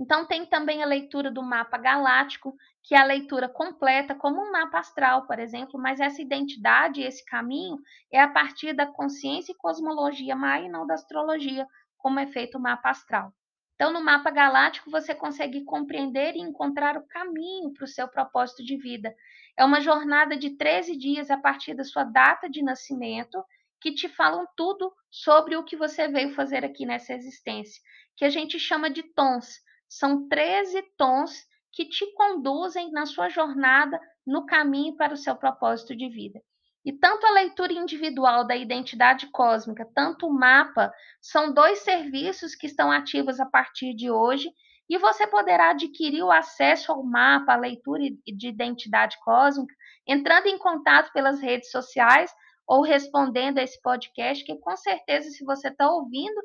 Então, 0.00 0.24
tem 0.24 0.46
também 0.46 0.82
a 0.82 0.86
leitura 0.86 1.30
do 1.30 1.42
mapa 1.42 1.76
galáctico, 1.76 2.56
que 2.82 2.94
é 2.94 2.98
a 2.98 3.04
leitura 3.04 3.50
completa, 3.50 4.14
como 4.14 4.40
um 4.40 4.50
mapa 4.50 4.78
astral, 4.78 5.26
por 5.26 5.38
exemplo, 5.38 5.78
mas 5.78 6.00
essa 6.00 6.22
identidade, 6.22 7.02
esse 7.02 7.22
caminho, 7.26 7.76
é 8.10 8.18
a 8.18 8.26
partir 8.26 8.72
da 8.72 8.86
consciência 8.86 9.52
e 9.52 9.56
cosmologia 9.56 10.34
maia 10.34 10.64
e 10.64 10.70
não 10.70 10.86
da 10.86 10.94
astrologia, 10.94 11.68
como 11.98 12.18
é 12.18 12.26
feito 12.26 12.56
o 12.56 12.60
mapa 12.60 12.88
astral. 12.88 13.30
Então, 13.74 13.92
no 13.92 14.02
mapa 14.02 14.30
galáctico, 14.30 14.90
você 14.90 15.14
consegue 15.14 15.64
compreender 15.64 16.34
e 16.34 16.40
encontrar 16.40 16.96
o 16.96 17.06
caminho 17.06 17.70
para 17.74 17.84
o 17.84 17.88
seu 17.88 18.08
propósito 18.08 18.64
de 18.64 18.78
vida. 18.78 19.14
É 19.54 19.64
uma 19.66 19.82
jornada 19.82 20.34
de 20.34 20.56
13 20.56 20.96
dias 20.96 21.30
a 21.30 21.36
partir 21.36 21.74
da 21.74 21.84
sua 21.84 22.04
data 22.04 22.48
de 22.48 22.62
nascimento 22.62 23.42
que 23.78 23.92
te 23.92 24.08
falam 24.08 24.46
tudo 24.56 24.90
sobre 25.10 25.56
o 25.56 25.64
que 25.64 25.76
você 25.76 26.08
veio 26.08 26.34
fazer 26.34 26.64
aqui 26.64 26.86
nessa 26.86 27.12
existência, 27.12 27.82
que 28.16 28.24
a 28.24 28.30
gente 28.30 28.58
chama 28.58 28.88
de 28.88 29.02
tons. 29.02 29.60
São 29.90 30.28
13 30.28 30.82
tons 30.96 31.44
que 31.72 31.84
te 31.84 32.06
conduzem 32.14 32.92
na 32.92 33.06
sua 33.06 33.28
jornada 33.28 34.00
no 34.24 34.46
caminho 34.46 34.96
para 34.96 35.12
o 35.12 35.16
seu 35.16 35.34
propósito 35.34 35.96
de 35.96 36.08
vida. 36.08 36.40
E 36.84 36.92
tanto 36.92 37.26
a 37.26 37.32
leitura 37.32 37.72
individual 37.72 38.46
da 38.46 38.56
identidade 38.56 39.26
cósmica, 39.32 39.86
tanto 39.92 40.28
o 40.28 40.32
mapa, 40.32 40.92
são 41.20 41.52
dois 41.52 41.80
serviços 41.80 42.54
que 42.54 42.66
estão 42.66 42.90
ativos 42.90 43.40
a 43.40 43.46
partir 43.46 43.92
de 43.92 44.10
hoje, 44.10 44.50
e 44.88 44.96
você 44.96 45.26
poderá 45.26 45.70
adquirir 45.70 46.22
o 46.22 46.32
acesso 46.32 46.92
ao 46.92 47.02
mapa, 47.02 47.52
à 47.52 47.56
leitura 47.56 48.04
de 48.26 48.48
identidade 48.48 49.18
cósmica, 49.24 49.74
entrando 50.06 50.46
em 50.46 50.56
contato 50.56 51.12
pelas 51.12 51.40
redes 51.40 51.70
sociais 51.70 52.32
ou 52.66 52.82
respondendo 52.82 53.58
a 53.58 53.62
esse 53.62 53.80
podcast, 53.82 54.44
que 54.44 54.56
com 54.58 54.76
certeza, 54.76 55.28
se 55.30 55.44
você 55.44 55.68
está 55.68 55.90
ouvindo, 55.90 56.40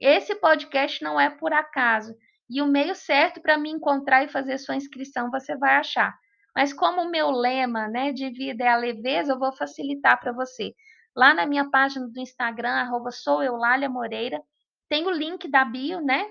esse 0.00 0.34
podcast 0.34 1.02
não 1.02 1.18
é 1.18 1.30
por 1.30 1.52
acaso. 1.52 2.14
E 2.48 2.62
o 2.62 2.66
meio 2.66 2.94
certo 2.94 3.40
para 3.40 3.58
me 3.58 3.70
encontrar 3.70 4.24
e 4.24 4.28
fazer 4.28 4.58
sua 4.58 4.76
inscrição 4.76 5.30
você 5.30 5.56
vai 5.56 5.76
achar. 5.76 6.16
Mas 6.54 6.72
como 6.72 7.02
o 7.02 7.10
meu 7.10 7.30
lema 7.30 7.88
né, 7.88 8.12
de 8.12 8.30
vida 8.30 8.64
é 8.64 8.68
a 8.68 8.76
leveza, 8.76 9.32
eu 9.32 9.38
vou 9.38 9.52
facilitar 9.52 10.18
para 10.18 10.32
você. 10.32 10.74
Lá 11.14 11.34
na 11.34 11.46
minha 11.46 11.68
página 11.70 12.08
do 12.08 12.20
Instagram, 12.20 12.70
arroba 12.70 13.10
Moreira, 13.90 14.40
tem 14.88 15.06
o 15.06 15.10
link 15.10 15.48
da 15.48 15.64
bio, 15.64 16.00
né? 16.00 16.30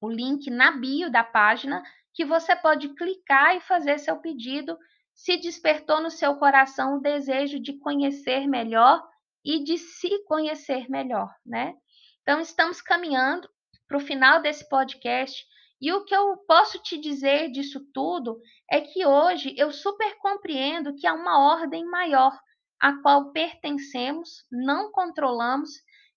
O 0.00 0.10
link 0.10 0.50
na 0.50 0.70
bio 0.70 1.10
da 1.10 1.24
página, 1.24 1.82
que 2.12 2.24
você 2.24 2.54
pode 2.54 2.88
clicar 2.94 3.56
e 3.56 3.60
fazer 3.60 3.98
seu 3.98 4.16
pedido 4.18 4.78
se 5.14 5.36
despertou 5.36 6.00
no 6.00 6.10
seu 6.10 6.36
coração 6.36 6.96
o 6.96 7.00
desejo 7.00 7.60
de 7.60 7.78
conhecer 7.78 8.46
melhor 8.46 9.02
e 9.44 9.62
de 9.62 9.78
se 9.78 10.24
conhecer 10.24 10.88
melhor, 10.88 11.32
né? 11.44 11.74
Então, 12.22 12.40
estamos 12.40 12.80
caminhando 12.80 13.48
para 13.86 13.96
o 13.96 14.00
final 14.00 14.40
desse 14.40 14.68
podcast 14.68 15.44
e 15.80 15.92
o 15.92 16.04
que 16.04 16.14
eu 16.14 16.36
posso 16.46 16.78
te 16.78 16.98
dizer 16.98 17.50
disso 17.50 17.80
tudo 17.92 18.40
é 18.70 18.80
que 18.80 19.04
hoje 19.04 19.54
eu 19.58 19.70
super 19.70 20.16
compreendo 20.18 20.94
que 20.94 21.06
há 21.06 21.12
uma 21.12 21.38
ordem 21.38 21.84
maior 21.84 22.38
a 22.80 23.00
qual 23.02 23.32
pertencemos, 23.32 24.46
não 24.50 24.90
controlamos 24.90 25.70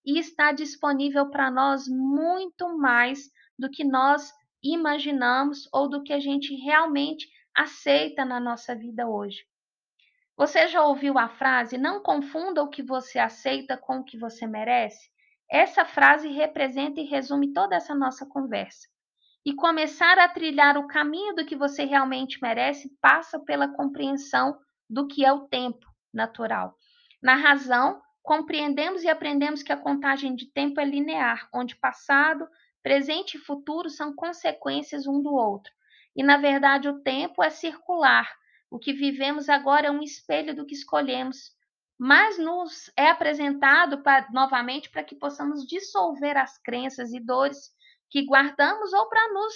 e 0.06 0.20
está 0.20 0.52
disponível 0.52 1.30
para 1.30 1.52
nós 1.52 1.88
muito 1.88 2.78
mais 2.78 3.30
do 3.60 3.70
que 3.70 3.84
nós 3.84 4.32
imaginamos 4.64 5.68
ou 5.74 5.90
do 5.90 6.02
que 6.02 6.14
a 6.14 6.20
gente 6.20 6.56
realmente 6.56 7.28
aceita 7.54 8.24
na 8.24 8.40
nossa 8.40 8.76
vida 8.76 9.08
hoje. 9.08 9.46
Você 10.38 10.68
já 10.68 10.84
ouviu 10.84 11.18
a 11.18 11.28
frase: 11.28 11.78
não 11.78 12.02
confunda 12.02 12.64
o 12.64 12.70
que 12.70 12.84
você 12.84 13.20
aceita 13.20 13.76
com 13.76 14.00
o 14.00 14.04
que 14.04 14.18
você 14.18 14.46
merece? 14.46 15.10
Essa 15.50 15.86
frase 15.86 16.28
representa 16.28 17.00
e 17.00 17.06
resume 17.06 17.54
toda 17.54 17.76
essa 17.76 17.96
nossa 17.96 18.26
conversa. 18.26 18.88
E 19.46 19.54
começar 19.54 20.20
a 20.20 20.28
trilhar 20.28 20.78
o 20.78 20.88
caminho 20.88 21.34
do 21.34 21.46
que 21.46 21.56
você 21.56 21.86
realmente 21.86 22.38
merece 22.42 22.90
passa 23.02 23.40
pela 23.40 23.70
compreensão 23.70 24.58
do 24.90 25.08
que 25.08 25.24
é 25.24 25.32
o 25.32 25.48
tempo 25.48 25.86
natural. 26.14 26.76
Na 27.24 27.36
razão, 27.36 28.02
compreendemos 28.22 29.04
e 29.04 29.10
aprendemos 29.10 29.64
que 29.64 29.72
a 29.72 29.78
contagem 29.78 30.36
de 30.36 30.52
tempo 30.52 30.82
é 30.82 30.86
linear, 30.86 31.48
onde 31.54 31.78
passado, 31.78 32.46
presente 32.84 33.38
e 33.38 33.40
futuro 33.40 33.90
são 33.90 34.14
consequências 34.14 35.08
um 35.08 35.22
do 35.22 35.34
outro. 35.34 35.72
E 36.14 36.24
na 36.24 36.36
verdade, 36.36 36.90
o 36.90 37.02
tempo 37.02 37.42
é 37.42 37.50
circular. 37.50 38.30
O 38.70 38.78
que 38.78 38.92
vivemos 38.92 39.48
agora 39.48 39.88
é 39.88 39.92
um 39.92 40.04
espelho 40.04 40.54
do 40.54 40.66
que 40.66 40.74
escolhemos 40.74 41.56
mas 41.98 42.38
nos 42.38 42.92
é 42.96 43.10
apresentado 43.10 44.04
pra, 44.04 44.28
novamente 44.32 44.90
para 44.90 45.04
que 45.04 45.16
possamos 45.16 45.66
dissolver 45.66 46.38
as 46.38 46.58
crenças 46.60 47.12
e 47.12 47.20
dores 47.20 47.72
que 48.10 48.26
guardamos 48.26 48.94
ou 48.94 49.10
para 49.10 49.34
nos, 49.34 49.54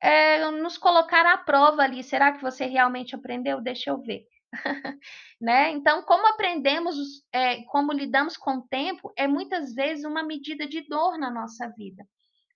é, 0.00 0.50
nos 0.52 0.78
colocar 0.78 1.26
à 1.26 1.38
prova 1.38 1.82
ali. 1.82 2.02
Será 2.02 2.32
que 2.32 2.40
você 2.40 2.66
realmente 2.66 3.14
aprendeu? 3.14 3.60
Deixa 3.60 3.90
eu 3.90 4.00
ver. 4.00 4.24
né? 5.40 5.70
Então, 5.70 6.02
como 6.02 6.26
aprendemos, 6.26 6.96
é, 7.32 7.62
como 7.64 7.92
lidamos 7.92 8.36
com 8.36 8.58
o 8.58 8.68
tempo, 8.68 9.12
é 9.16 9.26
muitas 9.26 9.74
vezes 9.74 10.04
uma 10.04 10.22
medida 10.22 10.66
de 10.66 10.82
dor 10.82 11.18
na 11.18 11.30
nossa 11.30 11.68
vida, 11.70 12.06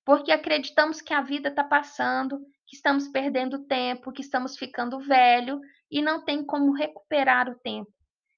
porque 0.05 0.31
acreditamos 0.31 1.01
que 1.01 1.15
a 1.15 1.23
vida 1.23 1.49
está 1.49 1.65
passando, 1.65 2.39
que 2.67 2.77
estamos 2.77 3.09
perdendo 3.09 3.67
tempo, 3.67 4.13
que 4.13 4.21
estamos 4.21 4.57
ficando 4.57 5.01
velho 5.01 5.61
e 5.91 6.03
não 6.03 6.25
tem 6.25 6.45
como 6.45 6.73
recuperar 6.73 7.49
o 7.49 7.59
tempo. 7.59 7.91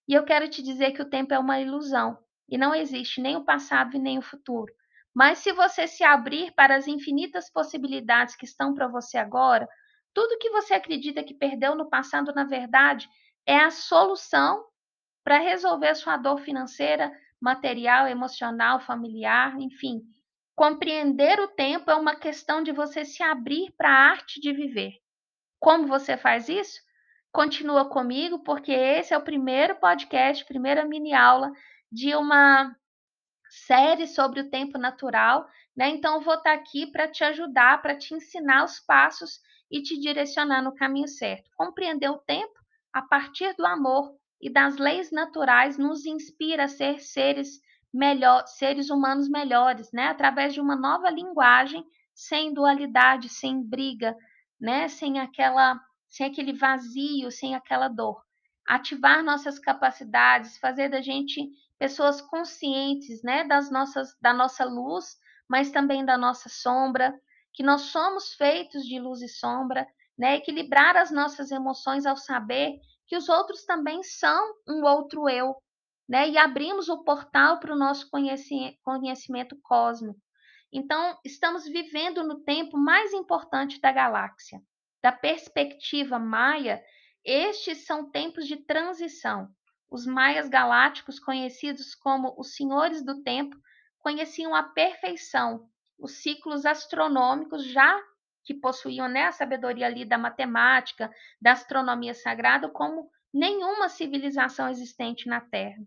E 0.09 0.15
eu 0.15 0.25
quero 0.25 0.49
te 0.49 0.63
dizer 0.63 0.93
que 0.93 1.03
o 1.03 1.09
tempo 1.09 1.35
é 1.35 1.39
uma 1.39 1.61
ilusão 1.61 2.19
e 2.49 2.57
não 2.57 2.75
existe 2.75 3.21
nem 3.21 3.37
o 3.37 3.45
passado 3.45 3.95
e 3.95 4.01
nem 4.01 4.19
o 4.19 4.23
futuro. 4.23 4.73
Mas 5.15 5.39
se 5.39 5.53
você 5.53 5.87
se 5.87 6.03
abrir 6.03 6.53
para 6.53 6.77
as 6.77 6.87
infinitas 6.87 7.51
possibilidades 7.51 8.35
que 8.35 8.47
estão 8.47 8.75
para 8.75 8.89
você 8.89 9.19
agora, 9.19 9.69
tudo 10.15 10.39
que 10.39 10.51
você 10.51 10.75
acredita 10.75 11.23
que 11.23 11.35
perdeu 11.35 11.75
no 11.75 11.91
passado, 11.91 12.33
na 12.35 12.45
verdade, 12.45 13.09
é 13.47 13.59
a 13.59 13.71
solução 13.71 14.65
para 15.23 15.39
resolver 15.39 15.95
sua 15.95 16.17
dor 16.17 16.39
financeira, 16.39 17.13
material, 17.41 18.07
emocional, 18.09 18.81
familiar, 18.81 19.61
enfim. 19.61 20.01
Compreender 20.57 21.39
o 21.39 21.49
tempo 21.49 21.91
é 21.91 21.95
uma 21.95 22.17
questão 22.17 22.63
de 22.63 22.73
você 22.73 23.05
se 23.05 23.23
abrir 23.23 23.73
para 23.77 23.91
a 23.91 24.11
arte 24.11 24.41
de 24.41 24.53
viver. 24.53 24.95
Como 25.61 25.87
você 25.87 26.17
faz 26.17 26.49
isso? 26.49 26.81
Continua 27.33 27.89
comigo, 27.89 28.41
porque 28.41 28.73
esse 28.73 29.15
é 29.15 29.19
o 29.19 29.25
primeiro 29.25 29.77
podcast, 29.77 30.45
primeira 30.45 30.85
mini 30.85 31.15
aula 31.15 31.51
de 31.91 32.15
uma 32.15 32.75
série 33.49 34.07
sobre 34.07 34.41
o 34.41 34.51
tempo 34.51 34.79
natural, 34.79 35.49
né? 35.77 35.89
Então 35.89 36.21
vou 36.21 36.35
estar 36.35 36.53
aqui 36.53 36.87
para 36.91 37.09
te 37.09 37.25
ajudar, 37.25 37.81
para 37.81 37.97
te 37.97 38.15
ensinar 38.15 38.65
os 38.65 38.79
passos 38.81 39.41
e 39.71 39.83
te 39.83 39.99
direcionar 39.99 40.63
no 40.63 40.75
caminho 40.75 41.09
certo. 41.09 41.51
Compreender 41.57 42.11
o 42.11 42.19
tempo 42.19 42.59
a 42.93 43.03
partir 43.03 43.55
do 43.55 43.67
amor 43.67 44.15
e 44.41 44.51
das 44.51 44.77
leis 44.77 45.11
naturais 45.11 45.79
nos 45.79 46.05
inspira 46.07 46.65
a 46.65 46.69
ser 46.69 47.01
seres 47.01 47.61
melhor, 47.93 48.47
seres 48.47 48.91
humanos 48.91 49.29
melhores, 49.29 49.91
né? 49.93 50.09
Através 50.09 50.55
de 50.55 50.61
uma 50.61 50.77
nova 50.77 51.11
linguagem, 51.11 51.85
sem 52.15 52.53
dualidade, 52.53 53.29
sem 53.29 53.63
briga, 53.63 54.17
né? 54.61 54.89
Sem 54.89 55.19
aquela 55.19 55.81
sem 56.09 56.27
aquele 56.27 56.53
vazio, 56.53 57.31
sem 57.31 57.55
aquela 57.55 57.89
dor. 57.89 58.23
Ativar 58.67 59.23
nossas 59.23 59.59
capacidades, 59.59 60.59
fazer 60.59 60.89
da 60.89 61.01
gente 61.01 61.49
pessoas 61.79 62.21
conscientes, 62.21 63.23
né, 63.23 63.45
das 63.45 63.71
nossas, 63.71 64.17
da 64.21 64.33
nossa 64.33 64.65
luz, 64.65 65.17
mas 65.49 65.71
também 65.71 66.05
da 66.05 66.19
nossa 66.19 66.49
sombra, 66.49 67.15
que 67.55 67.63
nós 67.63 67.83
somos 67.83 68.35
feitos 68.35 68.85
de 68.85 68.99
luz 68.99 69.23
e 69.23 69.29
sombra, 69.29 69.87
né, 70.19 70.37
equilibrar 70.37 70.97
as 70.97 71.11
nossas 71.11 71.51
emoções 71.51 72.05
ao 72.05 72.17
saber 72.17 72.79
que 73.07 73.17
os 73.17 73.29
outros 73.29 73.65
também 73.65 74.03
são 74.03 74.55
um 74.69 74.85
outro 74.85 75.29
eu, 75.29 75.55
né, 76.09 76.29
e 76.29 76.37
abrimos 76.37 76.89
o 76.89 77.05
portal 77.05 77.59
para 77.61 77.73
o 77.73 77.79
nosso 77.79 78.09
conhecimento 78.11 79.57
cósmico. 79.63 80.21
Então, 80.71 81.17
estamos 81.25 81.65
vivendo 81.65 82.23
no 82.23 82.41
tempo 82.41 82.77
mais 82.77 83.15
importante 83.15 83.81
da 83.81 83.91
galáxia 83.91 84.61
da 85.03 85.13
perspectiva 85.13 86.19
maia, 86.19 86.83
estes 87.25 87.85
são 87.85 88.11
tempos 88.11 88.47
de 88.47 88.57
transição. 88.57 89.49
Os 89.91 90.07
maias 90.07 90.49
galácticos, 90.49 91.19
conhecidos 91.19 91.95
como 91.95 92.35
os 92.39 92.55
senhores 92.55 93.05
do 93.05 93.23
tempo, 93.23 93.57
conheciam 93.99 94.55
à 94.55 94.63
perfeição 94.63 95.69
os 95.99 96.23
ciclos 96.23 96.65
astronômicos 96.65 97.65
já 97.65 98.01
que 98.45 98.55
possuíam 98.55 99.09
né, 99.09 99.25
a 99.25 99.33
sabedoria 99.33 99.87
ali 99.87 100.05
da 100.05 100.17
matemática, 100.17 101.13
da 101.41 101.53
astronomia 101.53 102.15
sagrada, 102.15 102.69
como 102.69 103.11
nenhuma 103.33 103.89
civilização 103.89 104.69
existente 104.71 105.29
na 105.29 105.41
Terra. 105.41 105.85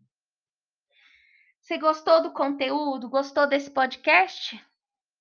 Você 1.60 1.78
gostou 1.78 2.22
do 2.22 2.34
conteúdo? 2.34 3.10
Gostou 3.10 3.48
desse 3.48 3.72
podcast? 3.72 4.64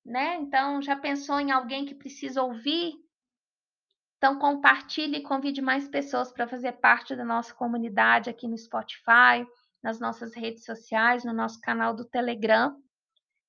Né? 0.05 0.37
Então, 0.37 0.83
já 0.83 0.97
pensou 0.97 1.39
em 1.39 1.51
alguém 1.51 1.87
que 1.87 1.95
precisa 1.95 2.43
ouvir 2.43 2.95
então, 4.21 4.39
compartilhe 4.39 5.17
e 5.17 5.23
convide 5.23 5.63
mais 5.63 5.89
pessoas 5.89 6.31
para 6.31 6.47
fazer 6.47 6.73
parte 6.73 7.17
da 7.17 7.25
nossa 7.25 7.55
comunidade 7.55 8.29
aqui 8.29 8.47
no 8.47 8.59
Spotify, 8.59 9.47
nas 9.83 9.99
nossas 9.99 10.37
redes 10.37 10.63
sociais, 10.67 11.25
no 11.25 11.33
nosso 11.33 11.59
canal 11.59 11.95
do 11.95 12.05
Telegram. 12.05 12.77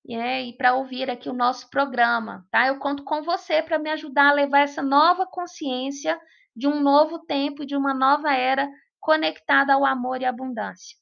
E 0.07 0.55
para 0.57 0.73
ouvir 0.75 1.09
aqui 1.09 1.27
o 1.29 1.33
nosso 1.33 1.69
programa, 1.69 2.47
tá? 2.49 2.67
Eu 2.67 2.79
conto 2.79 3.03
com 3.03 3.21
você 3.21 3.61
para 3.61 3.77
me 3.77 3.89
ajudar 3.89 4.29
a 4.29 4.33
levar 4.33 4.61
essa 4.61 4.81
nova 4.81 5.27
consciência 5.27 6.17
de 6.55 6.69
um 6.69 6.79
novo 6.79 7.19
tempo, 7.19 7.65
de 7.65 7.75
uma 7.75 7.93
nova 7.93 8.33
era 8.33 8.71
conectada 8.97 9.73
ao 9.73 9.85
amor 9.85 10.21
e 10.21 10.25
abundância. 10.25 10.95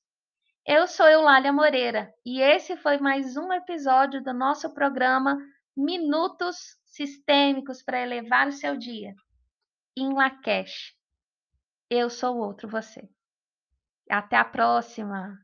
Eu 0.66 0.88
sou 0.88 1.08
Eulália 1.08 1.54
Moreira 1.54 2.12
e 2.26 2.42
esse 2.42 2.76
foi 2.76 2.98
mais 2.98 3.38
um 3.38 3.54
episódio 3.54 4.24
do 4.24 4.34
nosso 4.34 4.74
programa 4.74 5.38
Minutos 5.78 6.58
Sistêmicos 6.86 7.84
para 7.84 8.02
elevar 8.02 8.48
o 8.48 8.52
seu 8.52 8.76
dia 8.76 9.14
em 9.96 10.14
Lakesh. 10.14 10.96
Eu 11.90 12.10
sou 12.10 12.38
outro 12.38 12.68
você. 12.68 13.10
Até 14.10 14.38
a 14.38 14.46
próxima! 14.46 15.44